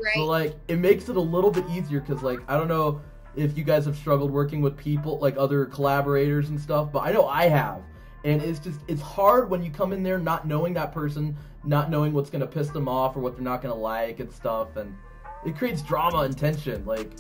Right. 0.04 0.16
So 0.16 0.26
like 0.26 0.56
it 0.68 0.80
makes 0.80 1.08
it 1.08 1.18
a 1.18 1.22
little 1.22 1.52
bit 1.52 1.64
easier 1.70 2.00
because 2.00 2.24
like 2.24 2.40
I 2.48 2.58
don't 2.58 2.68
know 2.68 3.00
if 3.36 3.56
you 3.56 3.64
guys 3.64 3.86
have 3.86 3.96
struggled 3.96 4.32
working 4.32 4.62
with 4.62 4.76
people 4.76 5.20
like 5.20 5.38
other 5.38 5.66
collaborators 5.66 6.50
and 6.50 6.60
stuff, 6.60 6.92
but 6.92 7.02
I 7.02 7.12
know 7.12 7.28
I 7.28 7.48
have. 7.48 7.84
And 8.24 8.42
it's 8.42 8.60
just 8.60 8.80
it's 8.88 9.02
hard 9.02 9.48
when 9.48 9.62
you 9.62 9.70
come 9.70 9.94
in 9.94 10.02
there 10.02 10.18
not 10.18 10.48
knowing 10.48 10.74
that 10.74 10.92
person, 10.92 11.38
not 11.64 11.92
knowing 11.92 12.12
what's 12.12 12.32
gonna 12.32 12.48
piss 12.48 12.70
them 12.70 12.88
off 12.88 13.16
or 13.16 13.20
what 13.20 13.36
they're 13.36 13.44
not 13.44 13.62
gonna 13.62 13.76
like 13.76 14.20
and 14.20 14.34
stuff, 14.34 14.78
and 14.78 14.96
it 15.46 15.56
creates 15.56 15.84
drama 15.84 16.22
and 16.22 16.36
tension. 16.36 16.84
Like 16.88 17.12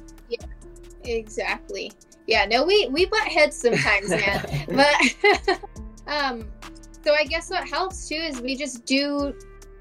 Exactly. 1.05 1.91
Yeah, 2.27 2.45
no, 2.45 2.63
we 2.65 2.87
we 2.89 3.05
butt 3.05 3.21
heads 3.27 3.57
sometimes, 3.57 4.09
man. 4.09 4.65
but 4.75 5.59
um 6.07 6.45
so 7.03 7.13
I 7.13 7.23
guess 7.25 7.49
what 7.49 7.67
helps 7.67 8.07
too 8.07 8.15
is 8.15 8.41
we 8.41 8.55
just 8.55 8.85
do 8.85 9.33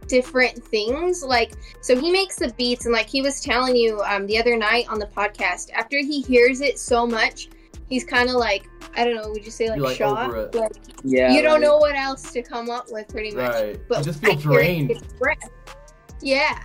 different 0.09 0.65
things. 0.65 1.23
Like 1.23 1.53
so 1.83 1.99
he 1.99 2.11
makes 2.11 2.37
the 2.37 2.53
beats 2.57 2.87
and 2.87 2.93
like 2.95 3.09
he 3.09 3.23
was 3.23 3.41
telling 3.41 3.77
you 3.77 4.01
um 4.03 4.27
the 4.27 4.39
other 4.39 4.57
night 4.57 4.87
on 4.89 4.99
the 4.99 5.07
podcast, 5.07 5.71
after 5.73 5.99
he 5.99 6.23
hears 6.23 6.61
it 6.61 6.79
so 6.79 7.07
much, 7.07 7.49
he's 7.89 8.05
kinda 8.05 8.33
like 8.37 8.67
I 8.97 9.05
don't 9.05 9.15
know, 9.15 9.29
would 9.31 9.45
you 9.45 9.53
say 9.53 9.69
like, 9.69 9.77
You're, 9.77 9.87
like, 9.87 9.97
shot? 9.99 10.27
over 10.31 10.47
it. 10.47 10.55
Like 10.55 10.73
yeah. 11.05 11.33
you 11.33 11.43
don't 11.43 11.53
like- 11.55 11.61
know 11.63 11.77
what 11.77 11.95
else 11.95 12.33
to 12.33 12.43
come 12.43 12.69
up 12.71 12.87
with 12.91 13.07
pretty 13.09 13.31
much. 13.33 13.53
right, 13.53 13.81
But 13.89 13.99
you 13.99 14.05
just 14.05 14.21
feel 14.21 14.37
hear 14.37 14.39
it, 14.39 14.43
drained. 14.55 15.03
Yeah. 16.23 16.59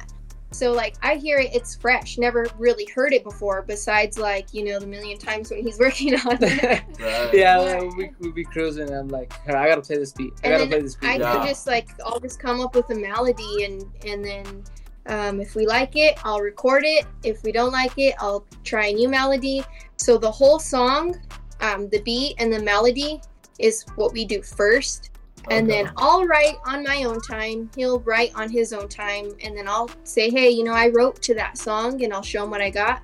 So 0.56 0.72
like 0.72 0.96
I 1.02 1.16
hear 1.16 1.40
it, 1.40 1.54
it's 1.54 1.76
fresh. 1.76 2.18
Never 2.18 2.46
really 2.58 2.86
heard 2.96 3.12
it 3.14 3.24
before, 3.24 3.62
besides 3.62 4.18
like 4.18 4.54
you 4.54 4.64
know 4.64 4.80
the 4.80 4.88
million 4.88 5.18
times 5.18 5.52
when 5.52 5.62
he's 5.64 5.78
working 5.86 6.16
on 6.16 6.38
it. 6.42 6.84
Right. 7.00 7.34
yeah, 7.34 7.58
like, 7.58 7.96
we 7.98 8.12
we 8.20 8.32
be 8.32 8.46
cruising. 8.46 8.88
And 8.88 8.96
I'm 8.96 9.08
like, 9.10 9.34
"Hey, 9.46 9.54
I 9.54 9.68
gotta 9.68 9.82
play 9.82 9.98
this 9.98 10.14
beat. 10.14 10.34
I 10.44 10.48
And 10.48 10.58
gotta 10.58 10.68
play 10.70 10.82
this 10.82 10.96
beat. 10.96 11.08
I 11.08 11.16
Yeah. 11.18 11.34
can 11.34 11.48
just 11.48 11.68
like 11.68 11.90
I'll 12.06 12.20
just 12.20 12.40
come 12.40 12.62
up 12.62 12.74
with 12.74 12.90
a 12.90 12.96
melody 12.96 13.66
and 13.66 13.84
and 14.06 14.24
then 14.24 14.64
um, 15.08 15.40
if 15.42 15.56
we 15.56 15.68
like 15.68 15.96
it, 15.96 16.18
I'll 16.24 16.40
record 16.40 16.84
it. 16.86 17.06
If 17.24 17.44
we 17.44 17.52
don't 17.52 17.72
like 17.74 17.94
it, 17.98 18.16
I'll 18.20 18.46
try 18.64 18.88
a 18.88 18.94
new 18.94 19.10
melody. 19.10 19.64
So 19.98 20.18
the 20.18 20.32
whole 20.32 20.58
song, 20.58 21.16
um, 21.62 21.90
the 21.90 22.02
beat 22.02 22.36
and 22.40 22.52
the 22.52 22.62
melody 22.62 23.22
is 23.60 23.84
what 23.96 24.14
we 24.14 24.26
do 24.26 24.42
first. 24.42 25.12
Oh, 25.48 25.54
and 25.56 25.70
Okay. 25.70 25.84
then 25.84 25.94
I'll 25.98 26.26
write 26.26 26.56
on 26.66 26.84
my 26.84 27.04
own 27.04 27.22
time. 27.22 27.70
He'll 27.76 28.00
write 28.02 28.32
on 28.36 28.50
his 28.50 28.74
own 28.74 28.88
time. 28.88 29.32
And 29.44 29.56
then 29.58 29.68
I'll 29.68 29.90
say, 30.04 30.30
hey, 30.30 30.50
you 30.50 30.64
know, 30.64 30.74
I 30.74 30.90
wrote 30.90 31.22
to 31.24 31.34
that 31.36 31.58
song 31.58 32.04
and 32.04 32.14
I'll 32.14 32.22
show 32.24 32.44
him 32.44 32.50
what 32.52 32.62
I 32.62 32.70
got. 32.70 33.02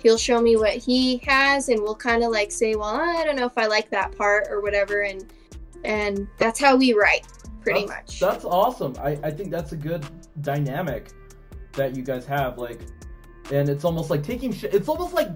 He'll 0.00 0.18
show 0.18 0.40
me 0.40 0.56
what 0.56 0.74
he 0.74 1.18
has 1.26 1.68
and 1.68 1.80
we'll 1.82 1.96
kind 1.96 2.22
of 2.22 2.30
like 2.30 2.52
say, 2.52 2.74
well, 2.76 2.94
I 2.94 3.24
don't 3.24 3.36
know 3.36 3.46
if 3.46 3.56
I 3.58 3.66
like 3.66 3.90
that 3.90 4.16
part 4.16 4.46
or 4.50 4.60
whatever. 4.60 5.02
And 5.02 5.24
and 5.84 6.26
that's 6.38 6.58
how 6.60 6.76
we 6.76 6.92
write 6.92 7.26
pretty 7.62 7.86
That's- 7.86 8.06
much. 8.08 8.20
That's 8.20 8.44
awesome. 8.44 8.94
I, 9.00 9.18
I 9.22 9.30
think 9.30 9.50
that's 9.50 9.72
a 9.72 9.76
good 9.76 10.04
dynamic 10.40 11.08
that 11.72 11.96
you 11.96 12.02
guys 12.02 12.26
have. 12.26 12.58
Like, 12.58 12.80
and 13.52 13.68
it's 13.68 13.84
almost 13.84 14.10
like 14.10 14.22
taking 14.22 14.52
shit. 14.52 14.74
It's 14.74 14.88
almost 14.88 15.14
like 15.14 15.30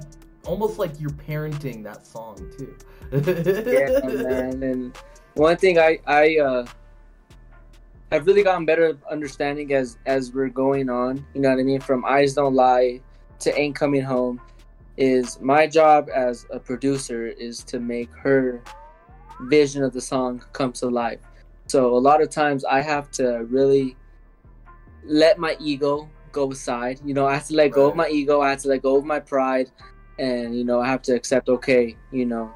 almost 0.44 0.78
like 0.78 1.00
you're 1.00 1.10
parenting 1.10 1.82
that 1.84 2.06
song 2.06 2.36
too. 2.58 2.76
yeah, 3.12 4.00
man. 4.22 4.62
And 4.62 4.98
one 5.34 5.56
thing 5.56 5.78
I 5.78 5.98
I 6.06 6.36
uh, 6.38 6.66
I've 8.10 8.26
really 8.26 8.42
gotten 8.42 8.66
better 8.66 8.98
understanding 9.10 9.72
as 9.72 9.98
as 10.06 10.32
we're 10.32 10.48
going 10.48 10.90
on. 10.90 11.24
You 11.34 11.40
know 11.40 11.50
what 11.50 11.58
I 11.58 11.62
mean? 11.62 11.80
From 11.80 12.04
eyes 12.04 12.34
don't 12.34 12.54
lie 12.54 13.00
to 13.40 13.58
ain't 13.58 13.74
coming 13.74 14.02
home. 14.02 14.40
is 14.96 15.40
my 15.40 15.66
job 15.66 16.08
as 16.14 16.46
a 16.50 16.58
producer 16.58 17.26
is 17.26 17.64
to 17.64 17.80
make 17.80 18.10
her 18.12 18.62
vision 19.42 19.82
of 19.82 19.92
the 19.92 20.00
song 20.00 20.44
come 20.52 20.72
to 20.74 20.88
life. 20.88 21.20
So 21.66 21.96
a 21.96 21.98
lot 21.98 22.20
of 22.20 22.28
times 22.28 22.64
I 22.64 22.82
have 22.82 23.10
to 23.12 23.46
really 23.48 23.96
let 25.04 25.38
my 25.38 25.56
ego 25.58 26.08
go 26.30 26.50
aside. 26.50 27.00
You 27.04 27.14
know, 27.14 27.26
I 27.26 27.34
have 27.34 27.46
to 27.48 27.54
let 27.54 27.72
go 27.72 27.88
of 27.88 27.96
my 27.96 28.08
ego. 28.08 28.40
I 28.40 28.50
have 28.50 28.60
to 28.62 28.68
let 28.68 28.82
go 28.82 28.96
of 28.96 29.04
my 29.04 29.20
pride, 29.20 29.70
and 30.18 30.56
you 30.56 30.64
know, 30.64 30.80
I 30.80 30.88
have 30.88 31.02
to 31.02 31.14
accept. 31.14 31.48
Okay, 31.48 31.96
you 32.10 32.26
know, 32.26 32.52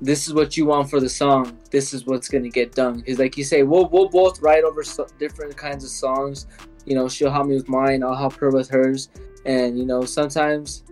this 0.00 0.26
is 0.26 0.34
what 0.34 0.56
you 0.56 0.66
want 0.66 0.90
for 0.90 1.00
the 1.00 1.08
song. 1.08 1.58
This 1.70 1.94
is 1.94 2.06
what's 2.06 2.28
gonna 2.28 2.48
get 2.48 2.74
done. 2.74 2.98
Because, 2.98 3.18
like 3.18 3.36
you 3.36 3.44
say, 3.44 3.62
we'll 3.62 3.88
we'll 3.88 4.08
both 4.08 4.40
write 4.42 4.64
over 4.64 4.82
so, 4.82 5.06
different 5.18 5.56
kinds 5.56 5.84
of 5.84 5.90
songs. 5.90 6.46
You 6.84 6.94
know, 6.94 7.08
she'll 7.08 7.30
help 7.30 7.46
me 7.46 7.54
with 7.54 7.68
mine. 7.68 8.02
I'll 8.02 8.14
help 8.14 8.34
her 8.34 8.50
with 8.50 8.68
hers. 8.68 9.08
And 9.44 9.78
you 9.78 9.86
know, 9.86 10.04
sometimes 10.04 10.82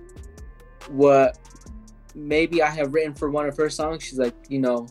what 0.89 1.39
maybe 2.15 2.63
I 2.63 2.71
have 2.71 2.95
written 2.95 3.15
for 3.15 3.31
one 3.31 3.47
of 3.47 3.57
her 3.57 3.69
songs, 3.69 4.05
she's 4.05 4.19
like, 4.19 4.35
you 4.49 4.59
know, 4.59 4.89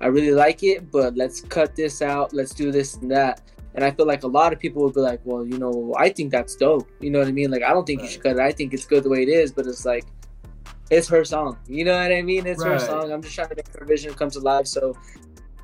I 0.00 0.06
really 0.06 0.32
like 0.32 0.62
it, 0.62 0.90
but 0.90 1.16
let's 1.16 1.40
cut 1.40 1.74
this 1.74 2.02
out. 2.02 2.32
Let's 2.32 2.52
do 2.52 2.70
this 2.70 2.96
and 2.96 3.10
that. 3.10 3.42
And 3.74 3.84
I 3.84 3.90
feel 3.90 4.06
like 4.06 4.22
a 4.22 4.28
lot 4.28 4.52
of 4.52 4.58
people 4.58 4.82
would 4.84 4.94
be 4.94 5.00
like, 5.00 5.20
well, 5.24 5.46
you 5.46 5.58
know, 5.58 5.94
I 5.98 6.08
think 6.08 6.32
that's 6.32 6.56
dope. 6.56 6.88
You 7.00 7.10
know 7.10 7.18
what 7.18 7.28
I 7.28 7.32
mean? 7.32 7.50
Like, 7.50 7.62
I 7.62 7.74
don't 7.74 7.86
think 7.86 8.00
you 8.00 8.08
should 8.08 8.22
cut 8.22 8.36
it. 8.36 8.40
I 8.40 8.50
think 8.50 8.72
it's 8.72 8.86
good 8.86 9.02
the 9.02 9.10
way 9.10 9.22
it 9.22 9.28
is. 9.28 9.52
But 9.52 9.66
it's 9.66 9.84
like, 9.84 10.06
it's 10.90 11.08
her 11.08 11.24
song. 11.24 11.58
You 11.66 11.84
know 11.84 11.98
what 12.00 12.12
I 12.12 12.22
mean? 12.22 12.46
It's 12.46 12.62
her 12.62 12.78
song. 12.78 13.12
I'm 13.12 13.22
just 13.22 13.34
trying 13.34 13.48
to 13.48 13.56
make 13.56 13.68
her 13.76 13.84
vision 13.84 14.14
come 14.14 14.30
to 14.30 14.40
life. 14.40 14.66
So 14.66 14.96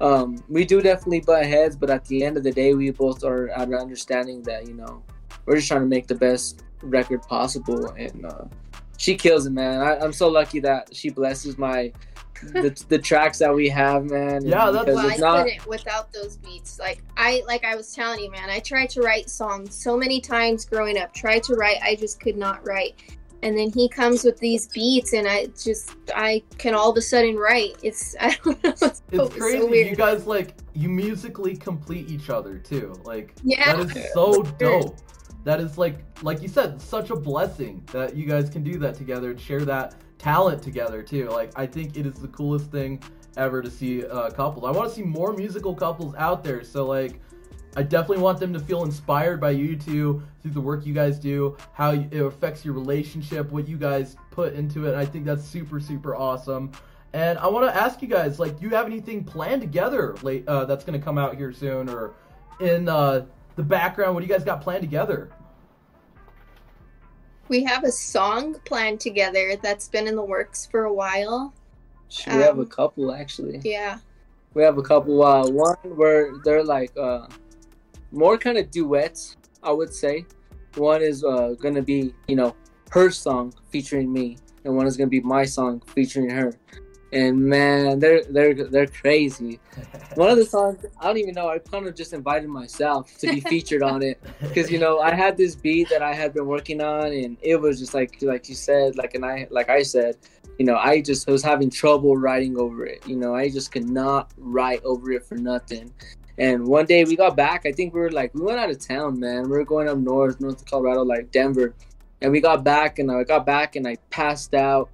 um, 0.01 0.43
we 0.49 0.65
do 0.65 0.81
definitely 0.83 1.21
butt 1.21 1.47
heads, 1.47 1.77
but 1.77 1.91
at 1.91 2.05
the 2.07 2.25
end 2.25 2.37
of 2.37 2.43
the 2.43 2.51
day, 2.53 2.75
we 2.75 2.91
both 2.91 3.23
are 3.25 3.49
at 3.51 3.69
an 3.69 3.75
understanding 3.75 4.43
that 4.43 4.67
you 4.67 4.75
know 4.75 5.03
we're 5.47 5.57
just 5.57 5.69
trying 5.69 5.83
to 5.83 5.87
make 5.87 6.07
the 6.07 6.15
best 6.15 6.63
record 6.83 7.23
possible. 7.23 7.87
And 7.91 8.27
uh, 8.27 8.45
she 8.97 9.15
kills 9.15 9.47
it, 9.47 9.51
man. 9.51 9.81
I, 9.81 9.99
I'm 9.99 10.13
so 10.13 10.29
lucky 10.29 10.61
that 10.61 10.95
she 10.95 11.11
blesses 11.11 11.57
my 11.57 11.93
the, 12.43 12.85
the 12.89 12.99
tracks 12.99 13.39
that 13.39 13.55
we 13.55 13.69
have, 13.69 14.05
man. 14.11 14.45
Yeah, 14.45 14.71
that's- 14.71 14.85
because 14.85 14.97
well, 14.97 15.13
I 15.13 15.17
not. 15.17 15.45
couldn't 15.45 15.67
without 15.67 16.13
those 16.13 16.37
beats. 16.37 16.79
Like 16.79 17.03
I 17.17 17.43
like 17.47 17.65
I 17.65 17.77
was 17.77 17.95
telling 17.95 18.21
you, 18.21 18.31
man. 18.31 18.51
I 18.51 18.59
tried 18.59 18.91
to 18.91 19.03
write 19.03 19.31
songs 19.31 19.75
so 19.75 19.97
many 19.97 20.21
times 20.21 20.65
growing 20.65 20.99
up. 20.99 21.15
Tried 21.15 21.45
to 21.45 21.55
write, 21.55 21.79
I 21.83 21.95
just 21.95 22.21
could 22.21 22.37
not 22.37 22.67
write. 22.67 23.17
And 23.42 23.59
then 23.59 23.70
he 23.72 23.88
comes 23.88 24.22
with 24.24 24.38
these 24.38 24.68
beats, 24.68 25.12
and 25.12 25.26
I 25.26 25.46
just 25.61 25.90
I 26.14 26.42
can 26.59 26.74
all 26.74 26.90
of 26.90 26.96
a 26.96 27.00
sudden 27.02 27.37
write. 27.37 27.76
It's 27.83 28.14
I 28.20 28.37
don't 28.44 28.62
know. 28.62 28.70
It's, 28.70 28.81
so, 28.81 28.87
It's 28.87 29.16
so 29.16 29.28
crazy. 29.28 29.64
weird. 29.66 29.88
you 29.90 29.96
guys 29.96 30.26
like 30.26 30.55
you 30.74 30.88
musically 30.88 31.57
complete 31.57 32.09
each 32.11 32.31
other 32.31 32.59
too. 32.59 32.94
Like 33.05 33.35
Yeah. 33.42 33.74
that 33.76 33.96
is 33.96 34.12
so 34.12 34.42
dope. 34.59 34.96
That 35.44 35.61
is 35.61 35.76
like 35.76 35.98
like 36.22 36.40
you 36.40 36.48
said, 36.48 36.81
such 36.81 37.11
a 37.11 37.16
blessing 37.16 37.83
that 37.92 38.14
you 38.14 38.26
guys 38.26 38.48
can 38.48 38.62
do 38.62 38.78
that 38.78 38.94
together 38.94 39.33
and 39.33 39.40
share 39.40 39.64
that 39.64 39.96
talent 40.18 40.62
together 40.62 41.02
too. 41.02 41.28
Like 41.31 41.50
I 41.57 41.66
think 41.66 41.96
it 41.96 42.07
is 42.07 42.14
the 42.14 42.28
coolest 42.28 42.70
thing 42.70 43.02
ever 43.37 43.61
to 43.61 43.70
see 43.70 44.05
uh, 44.07 44.31
couples. 44.31 44.64
I 44.64 44.70
want 44.70 44.88
to 44.90 44.94
see 44.94 45.02
more 45.02 45.33
musical 45.33 45.74
couples 45.74 46.14
out 46.16 46.44
there. 46.44 46.62
So 46.62 46.87
like 46.87 47.20
I 47.75 47.83
definitely 47.83 48.23
want 48.23 48.39
them 48.39 48.53
to 48.53 48.61
feel 48.61 48.85
inspired 48.85 49.41
by 49.41 49.51
you 49.51 49.77
two 49.77 50.23
through 50.43 50.51
the 50.51 50.61
work 50.61 50.85
you 50.85 50.93
guys 50.93 51.19
do, 51.19 51.57
how 51.73 51.93
it 51.93 52.13
affects 52.21 52.65
your 52.65 52.75
relationship, 52.75 53.51
what 53.51 53.67
you 53.67 53.79
guys 53.79 54.17
put 54.31 54.53
into 54.55 54.87
it. 54.87 54.95
I 54.95 55.07
think 55.07 55.25
that's 55.25 55.45
super, 55.45 55.81
super 55.81 56.15
awesome. 56.15 56.71
And 57.15 57.39
I 57.39 57.47
want 57.47 57.67
to 57.73 57.75
ask 57.75 58.03
you 58.03 58.09
guys, 58.09 58.39
like, 58.39 58.59
do 58.59 58.67
you 58.67 58.75
have 58.75 58.87
anything 58.87 59.25
planned 59.25 59.63
together 59.63 60.15
late 60.23 60.47
uh, 60.49 60.65
that's 60.65 60.85
going 60.85 60.99
to 60.99 61.05
come 61.05 61.19
out 61.19 61.37
here 61.37 61.53
soon, 61.53 61.89
or 61.89 62.15
in 62.61 62.89
uh, 62.89 63.25
the 63.57 63.63
background? 63.63 64.15
What 64.15 64.21
do 64.21 64.27
you 64.27 64.33
guys 64.33 64.45
got 64.45 64.61
planned 64.61 64.83
together? 64.83 65.31
We 67.49 67.65
have 67.65 67.85
a 67.85 67.93
song 67.93 68.55
planned 68.65 69.01
together 69.01 69.57
that's 69.63 69.89
been 69.89 70.07
in 70.07 70.17
the 70.17 70.25
works 70.25 70.67
for 70.67 70.85
a 70.85 70.93
while. 70.93 71.53
we 72.27 72.33
have 72.33 72.59
a 72.59 72.63
um, 72.63 72.67
couple 72.67 73.13
actually. 73.13 73.61
Yeah. 73.63 73.99
We 74.55 74.63
have 74.63 74.79
a 74.79 74.83
couple. 74.83 75.23
Uh, 75.23 75.49
one 75.49 75.77
where 75.97 76.33
they're 76.45 76.65
like 76.65 76.93
uh, 76.97 77.27
more 78.12 78.38
kind 78.38 78.59
of 78.59 78.70
duets, 78.70 79.37
I 79.62 79.72
would 79.72 79.92
say. 79.92 80.27
One 80.77 81.03
is 81.03 81.25
uh, 81.25 81.55
gonna 81.61 81.83
be 81.83 82.14
you 82.29 82.37
know 82.37 82.55
her 82.90 83.11
song 83.11 83.53
featuring 83.70 84.12
me, 84.12 84.38
and 84.64 84.77
one 84.77 84.87
is 84.87 84.96
gonna 84.96 85.11
be 85.11 85.20
my 85.20 85.44
song 85.44 85.83
featuring 85.94 86.31
her. 86.31 86.53
And 87.12 87.38
man, 87.38 87.98
they're 87.98 88.25
they're 88.25 88.55
they're 88.55 88.87
crazy. 88.87 89.61
One 90.14 90.31
of 90.31 90.38
the 90.38 90.46
songs 90.46 90.83
I 90.98 91.09
don't 91.09 91.18
even 91.18 91.35
know. 91.35 91.46
I 91.51 91.59
kind 91.59 91.87
of 91.87 91.94
just 91.94 92.14
invited 92.14 92.48
myself 92.48 93.18
to 93.18 93.27
be 93.27 93.40
featured 93.40 93.83
on 93.83 94.03
it 94.03 94.18
because 94.40 94.70
you 94.70 94.79
know 94.79 95.01
I 95.01 95.14
had 95.14 95.37
this 95.37 95.55
beat 95.55 95.90
that 95.90 96.03
I 96.03 96.14
had 96.14 96.33
been 96.33 96.46
working 96.46 96.81
on, 96.81 97.12
and 97.12 97.37
it 97.42 97.57
was 97.57 97.79
just 97.79 97.92
like 97.92 98.16
like 98.22 98.48
you 98.48 98.55
said, 98.55 98.96
like 98.96 99.14
and 99.14 99.27
I 99.27 99.46
like 99.51 99.68
I 99.68 99.83
said, 99.83 100.16
you 100.59 100.64
know, 100.64 100.77
I 100.77 101.03
just 101.03 101.27
was 101.27 101.42
having 101.42 101.68
trouble 101.68 102.16
writing 102.16 102.59
over 102.59 102.87
it. 102.87 103.07
You 103.07 103.16
know, 103.16 103.35
I 103.35 103.51
just 103.51 103.72
could 103.72 103.88
not 103.88 104.33
write 104.38 104.83
over 104.85 105.12
it 105.12 105.25
for 105.27 105.35
nothing. 105.35 105.92
And 106.38 106.66
one 106.66 106.87
day 106.87 107.05
we 107.05 107.16
got 107.16 107.37
back. 107.37 107.66
I 107.66 107.73
think 107.73 107.92
we 107.92 108.01
were 108.01 108.11
like 108.11 108.35
we 108.35 108.42
went 108.42 108.59
out 108.59 108.71
of 108.71 108.79
town, 108.79 109.21
man. 109.21 109.45
We 109.45 109.51
were 109.51 109.64
going 109.64 109.88
up 109.88 109.99
north, 109.99 110.40
north 110.40 110.59
to 110.59 110.64
Colorado, 110.64 111.03
like 111.03 111.31
Denver, 111.31 111.75
and 112.21 112.33
we 112.33 112.40
got 112.40 112.64
back, 112.64 112.99
and 112.99 113.11
I 113.11 113.25
got 113.25 113.45
back, 113.45 113.77
and 113.77 113.87
I 113.87 113.97
passed 114.11 114.55
out, 114.55 114.88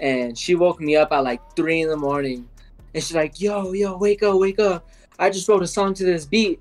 and 0.00 0.36
she 0.36 0.54
woke 0.54 0.80
me 0.80 0.96
up 0.96 1.12
at 1.12 1.24
like 1.24 1.40
three 1.54 1.82
in 1.82 1.88
the 1.88 1.96
morning, 1.96 2.48
and 2.94 3.02
she's 3.02 3.14
like, 3.14 3.40
"Yo, 3.40 3.72
yo, 3.72 3.96
wake 3.96 4.22
up, 4.22 4.38
wake 4.38 4.58
up! 4.58 4.88
I 5.18 5.28
just 5.30 5.48
wrote 5.48 5.62
a 5.62 5.66
song 5.66 5.92
to 5.94 6.04
this 6.04 6.24
beat." 6.24 6.60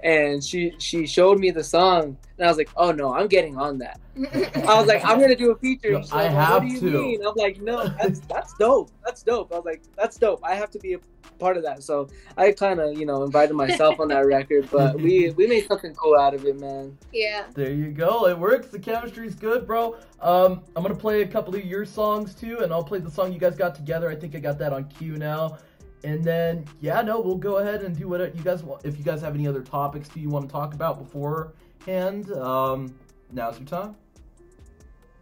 And 0.00 0.44
she 0.44 0.74
she 0.78 1.06
showed 1.06 1.40
me 1.40 1.50
the 1.50 1.64
song, 1.64 2.16
and 2.38 2.46
I 2.46 2.48
was 2.48 2.56
like, 2.56 2.70
"Oh 2.76 2.92
no, 2.92 3.12
I'm 3.12 3.26
getting 3.26 3.56
on 3.58 3.78
that." 3.78 3.98
I 4.16 4.78
was 4.78 4.86
like, 4.86 5.04
I'm 5.04 5.18
gonna 5.20 5.34
do 5.34 5.50
a 5.50 5.56
feature. 5.56 5.90
Yo, 5.90 6.02
She's 6.02 6.12
I 6.12 6.24
have 6.24 6.62
what 6.62 6.68
do 6.68 6.74
you 6.74 6.80
to. 6.92 7.02
mean? 7.02 7.26
I'm 7.26 7.34
like, 7.34 7.60
no, 7.60 7.88
that's 7.88 8.20
that's 8.20 8.54
dope. 8.58 8.90
That's 9.04 9.22
dope. 9.24 9.52
I 9.52 9.56
was 9.56 9.64
like, 9.64 9.82
that's 9.96 10.16
dope. 10.16 10.40
I 10.44 10.54
have 10.54 10.70
to 10.70 10.78
be 10.78 10.92
a 10.94 10.98
part 11.40 11.56
of 11.56 11.62
that. 11.64 11.82
So 11.82 12.08
I 12.36 12.52
kind 12.52 12.78
of, 12.80 12.96
you 12.98 13.06
know, 13.06 13.24
invited 13.24 13.54
myself 13.54 13.98
on 13.98 14.06
that 14.08 14.24
record, 14.26 14.68
but 14.70 14.96
we 15.00 15.30
we 15.32 15.48
made 15.48 15.66
something 15.66 15.92
cool 15.94 16.16
out 16.16 16.32
of 16.34 16.44
it, 16.44 16.60
man. 16.60 16.96
yeah. 17.12 17.44
There 17.54 17.72
you 17.72 17.90
go. 17.90 18.28
It 18.28 18.38
works. 18.38 18.68
The 18.68 18.78
chemistry's 18.78 19.34
good, 19.34 19.66
bro. 19.66 19.96
Um, 20.20 20.62
I'm 20.76 20.82
gonna 20.84 20.94
play 20.94 21.22
a 21.22 21.26
couple 21.28 21.56
of 21.56 21.64
your 21.64 21.84
songs 21.84 22.34
too, 22.36 22.60
and 22.60 22.72
I'll 22.72 22.84
play 22.84 23.00
the 23.00 23.10
song 23.10 23.32
you 23.32 23.40
guys 23.40 23.56
got 23.56 23.74
together. 23.74 24.08
I 24.08 24.14
think 24.14 24.36
I 24.36 24.38
got 24.38 24.58
that 24.60 24.72
on 24.72 24.84
cue 24.84 25.16
now. 25.16 25.58
And 26.04 26.22
then, 26.22 26.64
yeah, 26.80 27.02
no, 27.02 27.20
we'll 27.20 27.36
go 27.36 27.56
ahead 27.56 27.82
and 27.82 27.96
do 27.96 28.08
what 28.08 28.34
you 28.34 28.42
guys 28.42 28.62
want. 28.62 28.84
If 28.84 28.98
you 28.98 29.04
guys 29.04 29.20
have 29.20 29.34
any 29.34 29.48
other 29.48 29.62
topics 29.62 30.08
do 30.08 30.20
you 30.20 30.28
want 30.28 30.48
to 30.48 30.52
talk 30.52 30.74
about 30.74 30.98
beforehand, 30.98 32.30
um, 32.32 32.94
now's 33.32 33.58
your 33.58 33.66
time. 33.66 33.96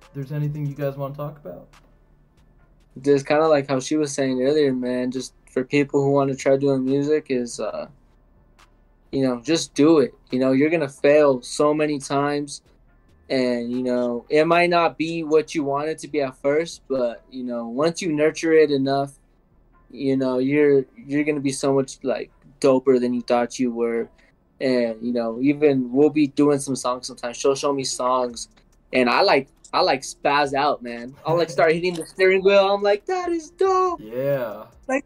If 0.02 0.12
there's 0.12 0.32
anything 0.32 0.66
you 0.66 0.74
guys 0.74 0.96
want 0.96 1.14
to 1.14 1.18
talk 1.18 1.38
about. 1.38 1.68
Just 3.00 3.26
kind 3.26 3.42
of 3.42 3.50
like 3.50 3.68
how 3.68 3.80
she 3.80 3.96
was 3.96 4.12
saying 4.12 4.42
earlier, 4.42 4.72
man. 4.72 5.10
Just 5.10 5.34
for 5.50 5.64
people 5.64 6.02
who 6.02 6.10
want 6.10 6.30
to 6.30 6.36
try 6.36 6.56
doing 6.56 6.84
music, 6.84 7.26
is 7.28 7.60
uh, 7.60 7.88
you 9.12 9.22
know, 9.22 9.40
just 9.40 9.74
do 9.74 9.98
it. 9.98 10.14
You 10.30 10.38
know, 10.38 10.52
you're 10.52 10.70
gonna 10.70 10.88
fail 10.88 11.42
so 11.42 11.74
many 11.74 11.98
times, 11.98 12.62
and 13.28 13.70
you 13.70 13.82
know, 13.82 14.24
it 14.30 14.46
might 14.46 14.70
not 14.70 14.96
be 14.96 15.24
what 15.24 15.54
you 15.54 15.62
want 15.62 15.88
it 15.88 15.98
to 16.00 16.08
be 16.08 16.22
at 16.22 16.36
first, 16.36 16.82
but 16.88 17.22
you 17.30 17.44
know, 17.44 17.68
once 17.68 18.00
you 18.00 18.12
nurture 18.12 18.52
it 18.54 18.70
enough, 18.70 19.18
you 19.90 20.16
know, 20.16 20.38
you're 20.38 20.84
you're 20.96 21.24
gonna 21.24 21.40
be 21.40 21.52
so 21.52 21.72
much 21.74 21.98
like 22.02 22.30
doper 22.60 23.00
than 23.00 23.14
you 23.14 23.22
thought 23.22 23.58
you 23.58 23.70
were. 23.70 24.08
And 24.60 24.96
you 25.02 25.12
know, 25.12 25.38
even 25.40 25.92
we'll 25.92 26.10
be 26.10 26.28
doing 26.28 26.58
some 26.58 26.76
songs 26.76 27.06
sometimes. 27.06 27.36
She'll 27.36 27.54
show 27.54 27.72
me 27.72 27.84
songs, 27.84 28.48
and 28.92 29.08
I 29.08 29.22
like 29.22 29.48
I 29.72 29.80
like 29.80 30.00
spaz 30.02 30.54
out, 30.54 30.82
man. 30.82 31.14
I'll 31.26 31.36
like 31.36 31.50
start 31.50 31.72
hitting 31.72 31.94
the 31.94 32.06
steering 32.06 32.42
wheel. 32.42 32.74
I'm 32.74 32.82
like, 32.82 33.04
that 33.06 33.30
is 33.30 33.50
dope. 33.50 34.00
Yeah. 34.02 34.66
Like 34.88 35.04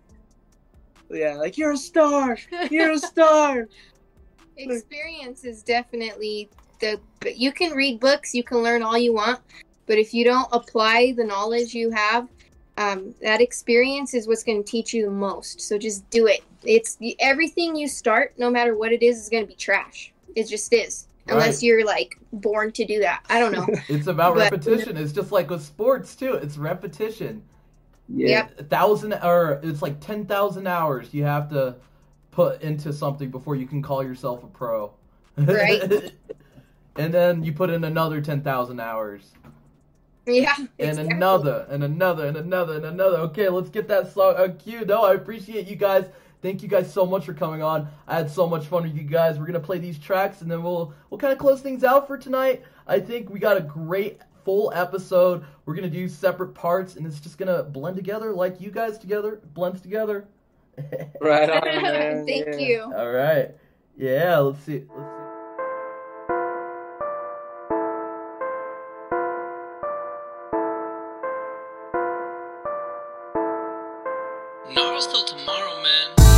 Yeah, 1.08 1.34
like 1.34 1.58
you're 1.58 1.72
a 1.72 1.76
star. 1.76 2.38
You're 2.70 2.92
a 2.92 2.98
star. 3.12 3.66
experience 4.56 5.44
is 5.44 5.62
definitely 5.62 6.48
the 6.80 7.00
but 7.20 7.36
you 7.38 7.52
can 7.52 7.72
read 7.72 8.00
books 8.00 8.34
you 8.34 8.42
can 8.42 8.58
learn 8.58 8.82
all 8.82 8.98
you 8.98 9.12
want 9.12 9.40
but 9.86 9.98
if 9.98 10.12
you 10.12 10.24
don't 10.24 10.48
apply 10.52 11.12
the 11.16 11.24
knowledge 11.24 11.74
you 11.74 11.90
have 11.90 12.28
um, 12.80 13.14
that 13.22 13.40
experience 13.40 14.14
is 14.14 14.26
what's 14.26 14.42
going 14.42 14.62
to 14.64 14.68
teach 14.70 14.92
you 14.94 15.04
the 15.04 15.10
most 15.10 15.60
so 15.60 15.76
just 15.78 16.08
do 16.10 16.26
it 16.26 16.40
it's 16.64 16.98
everything 17.18 17.76
you 17.76 17.86
start 17.88 18.32
no 18.38 18.48
matter 18.50 18.76
what 18.76 18.92
it 18.92 19.02
is 19.02 19.18
is 19.18 19.28
going 19.28 19.42
to 19.42 19.48
be 19.48 19.54
trash 19.54 20.12
it 20.34 20.44
just 20.48 20.72
is 20.72 21.06
unless 21.28 21.56
Right. 21.56 21.62
you're 21.62 21.84
like 21.84 22.18
born 22.32 22.72
to 22.72 22.84
do 22.84 22.98
that 23.00 23.24
i 23.28 23.38
don't 23.40 23.52
know 23.52 23.66
It's 23.88 24.06
about 24.06 24.34
But- 24.34 24.50
repetition. 24.52 24.96
It's 24.96 25.12
just 25.12 25.30
like 25.32 25.50
with 25.50 25.62
sports 25.62 26.14
too. 26.16 26.34
It's 26.34 26.56
repetition. 26.58 27.42
Yeah. 28.12 28.28
Yep. 28.28 28.60
a 28.60 28.64
thousand 28.64 29.12
or 29.14 29.60
it's 29.62 29.82
like 29.82 30.00
ten 30.00 30.24
thousand 30.26 30.66
hours 30.66 31.12
you 31.14 31.22
have 31.24 31.48
to 31.50 31.76
put 32.32 32.60
into 32.62 32.92
something 32.92 33.30
before 33.30 33.54
you 33.56 33.66
can 33.66 33.82
call 33.82 34.02
yourself 34.02 34.42
a 34.42 34.46
pro. 34.48 34.92
Right. 35.36 36.12
and 36.96 37.14
then 37.14 37.44
you 37.44 37.52
put 37.52 37.70
in 37.70 37.84
another 37.84 38.20
ten 38.20 38.42
thousand 38.42 38.80
hours. 38.80 39.22
yeah 40.42 40.54
And 40.78 40.98
exactly. 40.98 41.14
another 41.16 41.66
and 41.68 41.84
another 41.84 42.26
and 42.26 42.36
another 42.36 42.76
and 42.76 42.86
another. 42.86 43.18
Okay, 43.18 43.48
let's 43.48 43.70
get 43.70 43.88
that 43.88 44.12
song 44.12 44.34
uh, 44.36 44.48
cue. 44.58 44.84
No, 44.84 45.02
I 45.02 45.14
appreciate 45.14 45.66
you 45.66 45.76
guys. 45.76 46.06
Thank 46.42 46.62
you 46.62 46.68
guys 46.68 46.90
so 46.92 47.04
much 47.04 47.26
for 47.26 47.34
coming 47.34 47.62
on. 47.62 47.88
I 48.08 48.16
had 48.16 48.30
so 48.30 48.46
much 48.48 48.64
fun 48.66 48.84
with 48.84 48.96
you 48.96 49.02
guys. 49.02 49.38
We're 49.38 49.46
gonna 49.46 49.60
play 49.60 49.78
these 49.78 49.98
tracks 49.98 50.40
and 50.40 50.50
then 50.50 50.62
we'll 50.62 50.94
we'll 51.10 51.18
kind 51.18 51.32
of 51.32 51.38
close 51.38 51.60
things 51.60 51.84
out 51.84 52.06
for 52.06 52.16
tonight. 52.16 52.62
I 52.86 53.00
think 53.00 53.30
we 53.30 53.38
got 53.38 53.56
a 53.56 53.60
great 53.60 54.20
full 54.44 54.72
episode. 54.74 55.44
We're 55.66 55.74
gonna 55.74 55.90
do 55.90 56.08
separate 56.08 56.54
parts, 56.54 56.96
and 56.96 57.06
it's 57.06 57.20
just 57.20 57.38
gonna 57.38 57.62
blend 57.62 57.96
together 57.96 58.32
like 58.32 58.60
you 58.60 58.70
guys 58.70 58.98
together 58.98 59.40
blends 59.54 59.80
together. 59.80 60.28
Right 61.20 61.50
on. 61.50 61.60
Thank 62.26 62.46
yeah. 62.46 62.56
you. 62.58 62.82
All 62.96 63.10
right. 63.10 63.50
Yeah. 63.96 64.38
Let's 64.38 64.64
see. 64.64 64.84
Let's 64.96 65.10
see. 65.14 65.19
No, 75.00 75.06
it's 75.06 75.12
till 75.14 75.24
tomorrow, 75.24 75.82
man. 75.82 76.29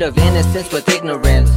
Of 0.00 0.16
innocence 0.16 0.72
with 0.72 0.88
ignorance. 0.90 1.50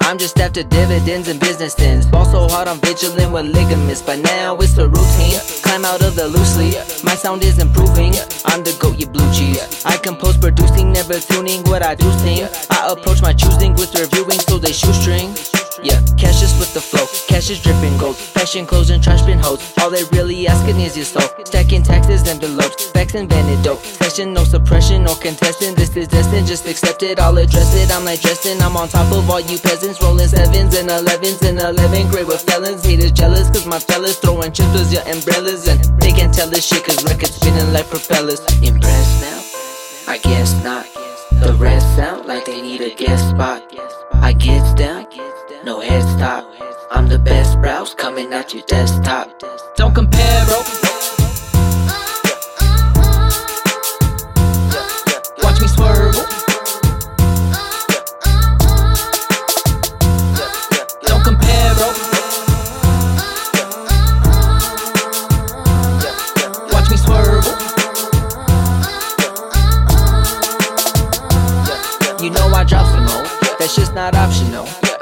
I'm 0.00 0.18
just 0.18 0.40
after 0.40 0.64
dividends 0.64 1.28
and 1.28 1.38
business 1.38 1.78
ends. 1.78 2.04
Ball 2.04 2.24
so 2.24 2.48
hard 2.48 2.66
I'm 2.66 2.80
vigilant 2.80 3.32
with 3.32 3.46
ligaments. 3.46 4.02
But 4.02 4.18
now 4.18 4.56
it's 4.56 4.76
a 4.76 4.88
routine. 4.88 5.38
Climb 5.62 5.84
out 5.84 6.02
of 6.02 6.16
the 6.16 6.26
loose 6.26 6.56
leaf. 6.58 7.04
My 7.04 7.14
sound 7.14 7.44
is 7.44 7.60
improving. 7.60 8.14
I'm 8.44 8.64
the 8.64 8.76
goat, 8.80 8.98
you 8.98 9.06
blue 9.06 9.32
cheese. 9.32 9.84
I 9.84 9.96
compose 9.98 10.36
producing, 10.36 10.90
never 10.92 11.20
tuning 11.20 11.62
what 11.62 11.84
I 11.84 11.94
do 11.94 12.10
sing. 12.18 12.48
I 12.70 12.88
approach 12.90 13.22
my 13.22 13.32
choosing 13.32 13.74
with 13.74 13.94
reviewing 13.94 14.40
so 14.40 14.58
they 14.58 14.72
shoestring. 14.72 15.32
Yeah, 15.82 16.00
cash 16.18 16.42
is 16.42 16.52
with 16.58 16.74
the 16.74 16.80
flow, 16.80 17.06
cash 17.26 17.48
is 17.48 17.62
dripping 17.62 17.96
gold. 17.96 18.16
Fashion 18.16 18.66
clothes 18.66 18.90
and 18.90 19.02
trash 19.02 19.22
bin 19.22 19.38
hoes. 19.38 19.60
All 19.78 19.88
they 19.88 20.04
really 20.12 20.46
asking 20.46 20.78
is 20.80 20.94
your 20.94 21.06
soul. 21.06 21.28
Stacking 21.44 21.82
taxes, 21.82 22.28
envelopes, 22.28 22.90
facts 22.90 23.14
invented 23.14 23.62
dope. 23.64 23.80
Session, 23.80 24.34
no 24.34 24.44
suppression, 24.44 25.04
no 25.04 25.14
contesting. 25.14 25.74
This 25.74 25.96
is 25.96 26.08
destined, 26.08 26.46
just 26.46 26.66
accept 26.66 27.02
it, 27.02 27.18
I'll 27.18 27.36
address 27.38 27.74
it. 27.74 27.90
I'm 27.90 28.04
like 28.04 28.20
Dresden, 28.20 28.60
I'm 28.60 28.76
on 28.76 28.88
top 28.88 29.10
of 29.12 29.30
all 29.30 29.40
you 29.40 29.58
peasants. 29.58 30.02
Rolling 30.02 30.28
sevens 30.28 30.76
and 30.76 30.90
elevens 30.90 31.40
and 31.42 31.58
eleven. 31.58 32.08
Great 32.10 32.26
with 32.26 32.42
felons, 32.42 32.84
haters 32.84 33.12
jealous, 33.12 33.48
cause 33.48 33.66
my 33.66 33.78
fellas 33.78 34.18
throwing 34.18 34.52
chips 34.52 34.72
with 34.72 34.92
your 34.92 35.02
umbrellas. 35.08 35.66
And 35.66 35.80
they 36.00 36.12
can't 36.12 36.34
tell 36.34 36.48
this 36.48 36.66
shit, 36.66 36.84
cause 36.84 37.02
records 37.04 37.34
spinning 37.36 37.72
like 37.72 37.88
propellers. 37.88 38.40
Impressed 38.62 39.20
now? 39.22 40.12
I 40.12 40.18
guess 40.18 40.52
not. 40.62 40.86
The 41.40 41.54
rest 41.54 41.86
sound 41.96 42.26
like 42.26 42.44
they 42.44 42.60
need 42.60 42.82
a 42.82 42.94
guest 42.94 43.30
spot. 43.30 43.64
I 44.12 44.34
gets 44.34 44.74
down, 44.74 45.06
no 45.70 45.78
head 45.78 46.02
stop. 46.16 46.44
I'm 46.90 47.08
the 47.08 47.18
best 47.18 47.60
browse 47.60 47.94
coming 47.94 48.32
at 48.32 48.52
your 48.52 48.64
desktop. 48.66 49.28
Don't 49.76 49.94
compare, 49.94 50.44
bro. 50.46 50.89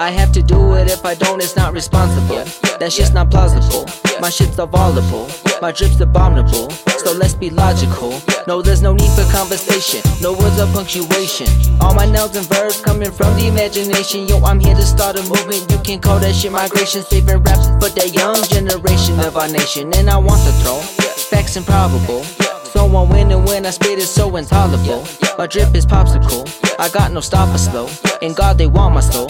I 0.00 0.12
have 0.12 0.30
to 0.32 0.42
do 0.44 0.74
it 0.74 0.88
if 0.88 1.04
I 1.04 1.16
don't, 1.16 1.42
it's 1.42 1.56
not 1.56 1.72
responsible. 1.72 2.44
That 2.78 2.92
shit's 2.92 3.12
not 3.12 3.32
plausible. 3.32 3.84
My 4.20 4.30
shit's 4.30 4.56
evolvable. 4.56 5.26
My 5.61 5.72
drip's 5.72 6.00
abominable. 6.00 6.70
So 6.70 7.12
let's 7.12 7.34
be 7.34 7.50
logical. 7.50 8.22
No, 8.46 8.62
there's 8.62 8.80
no 8.80 8.92
need 8.92 9.11
for 9.18 9.24
conversation. 9.32 10.00
No 10.22 10.34
words 10.34 10.61
of 10.61 10.72
punctuation. 10.72 11.48
All 11.80 11.94
my 11.94 12.06
nouns 12.06 12.37
and 12.37 12.46
verbs 12.46 12.80
coming 12.80 13.11
from 13.11 13.34
the 13.34 13.48
imagination. 13.48 14.28
Yo, 14.28 14.38
I'm 14.44 14.61
here 14.61 14.76
to 14.76 14.87
start 14.87 15.18
a 15.18 15.22
movement. 15.24 15.66
You 15.68 15.78
can 15.78 16.00
call 16.00 16.20
that 16.20 16.32
shit 16.32 16.52
migration. 16.52 17.02
Saving 17.02 17.42
raps 17.42 17.66
for 17.82 17.90
the 17.90 18.08
young 18.08 18.40
generation 18.44 19.18
of 19.18 19.37
our 19.37 19.48
nation. 19.48 19.92
And 19.96 20.08
I 20.08 20.16
want 20.16 20.44
the 20.44 20.52
throne. 20.62 20.82
Facts 21.30 21.56
improbable. 21.56 22.22
So 22.22 22.87
I'm 22.87 23.08
winning 23.08 23.44
when 23.44 23.66
I 23.66 23.70
spit 23.70 23.98
is 23.98 24.11
so 24.11 24.37
intolerable. 24.37 25.04
My 25.37 25.48
drip 25.48 25.74
is 25.74 25.87
popsicle. 25.87 26.46
I 26.78 26.88
got 26.90 27.11
no 27.11 27.20
stopper 27.20 27.58
slow. 27.58 27.88
And 28.22 28.37
God 28.37 28.58
they 28.58 28.66
want 28.66 28.94
my 28.94 29.00
soul, 29.00 29.28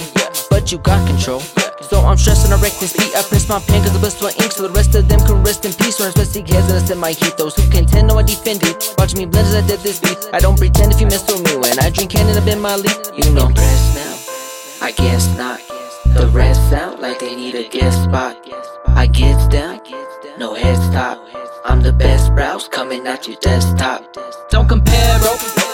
you 0.72 0.78
got 0.78 1.06
control. 1.06 1.40
So 1.80 2.00
I'm 2.00 2.16
stressing, 2.16 2.52
I 2.52 2.60
wreck 2.60 2.72
this 2.80 2.92
beat. 2.92 3.14
I 3.14 3.22
press 3.22 3.48
my 3.48 3.60
pen 3.60 3.82
cause 3.82 3.96
I 3.96 4.00
bless 4.00 4.20
my 4.20 4.32
ink 4.42 4.52
so 4.52 4.66
the 4.66 4.74
rest 4.74 4.94
of 4.94 5.08
them 5.08 5.20
can 5.20 5.42
rest 5.42 5.64
in 5.64 5.72
peace. 5.72 5.98
When 5.98 6.08
I 6.08 6.24
seek 6.24 6.48
hesitance 6.48 6.90
in 6.90 6.98
my 6.98 7.12
heat, 7.12 7.36
those 7.38 7.54
who 7.56 7.70
contend, 7.70 8.08
no, 8.08 8.18
I 8.18 8.22
defend 8.22 8.62
it. 8.64 8.94
Watch 8.98 9.14
me 9.14 9.24
blend 9.24 9.48
as 9.48 9.54
I 9.54 9.66
did 9.66 9.80
this 9.80 10.00
beat. 10.00 10.18
I 10.32 10.38
don't 10.38 10.58
pretend 10.58 10.92
if 10.92 11.00
you 11.00 11.06
mess 11.06 11.26
with 11.26 11.44
me 11.44 11.56
when 11.56 11.78
I 11.78 11.90
drink 11.90 12.10
cannon, 12.10 12.36
I've 12.36 12.44
been 12.44 12.60
my 12.60 12.76
lead. 12.76 12.98
You 13.16 13.32
know. 13.32 13.46
Impressed 13.46 13.94
now? 13.94 14.86
I 14.86 14.92
guess 14.92 15.24
not. 15.36 15.60
The 16.14 16.28
rest 16.32 16.60
sound 16.70 17.00
like 17.00 17.20
they 17.20 17.34
need 17.34 17.54
a 17.54 17.68
guest 17.68 18.04
spot. 18.04 18.36
I 18.88 19.06
gets 19.06 19.46
down, 19.48 19.80
no 20.38 20.54
head 20.54 20.76
stop. 20.90 21.24
I'm 21.64 21.82
the 21.82 21.92
best 21.92 22.34
browse 22.34 22.68
coming 22.68 23.06
at 23.06 23.26
your 23.26 23.36
desktop. 23.36 24.16
Don't 24.50 24.68
compare, 24.68 25.18
bro. 25.20 25.67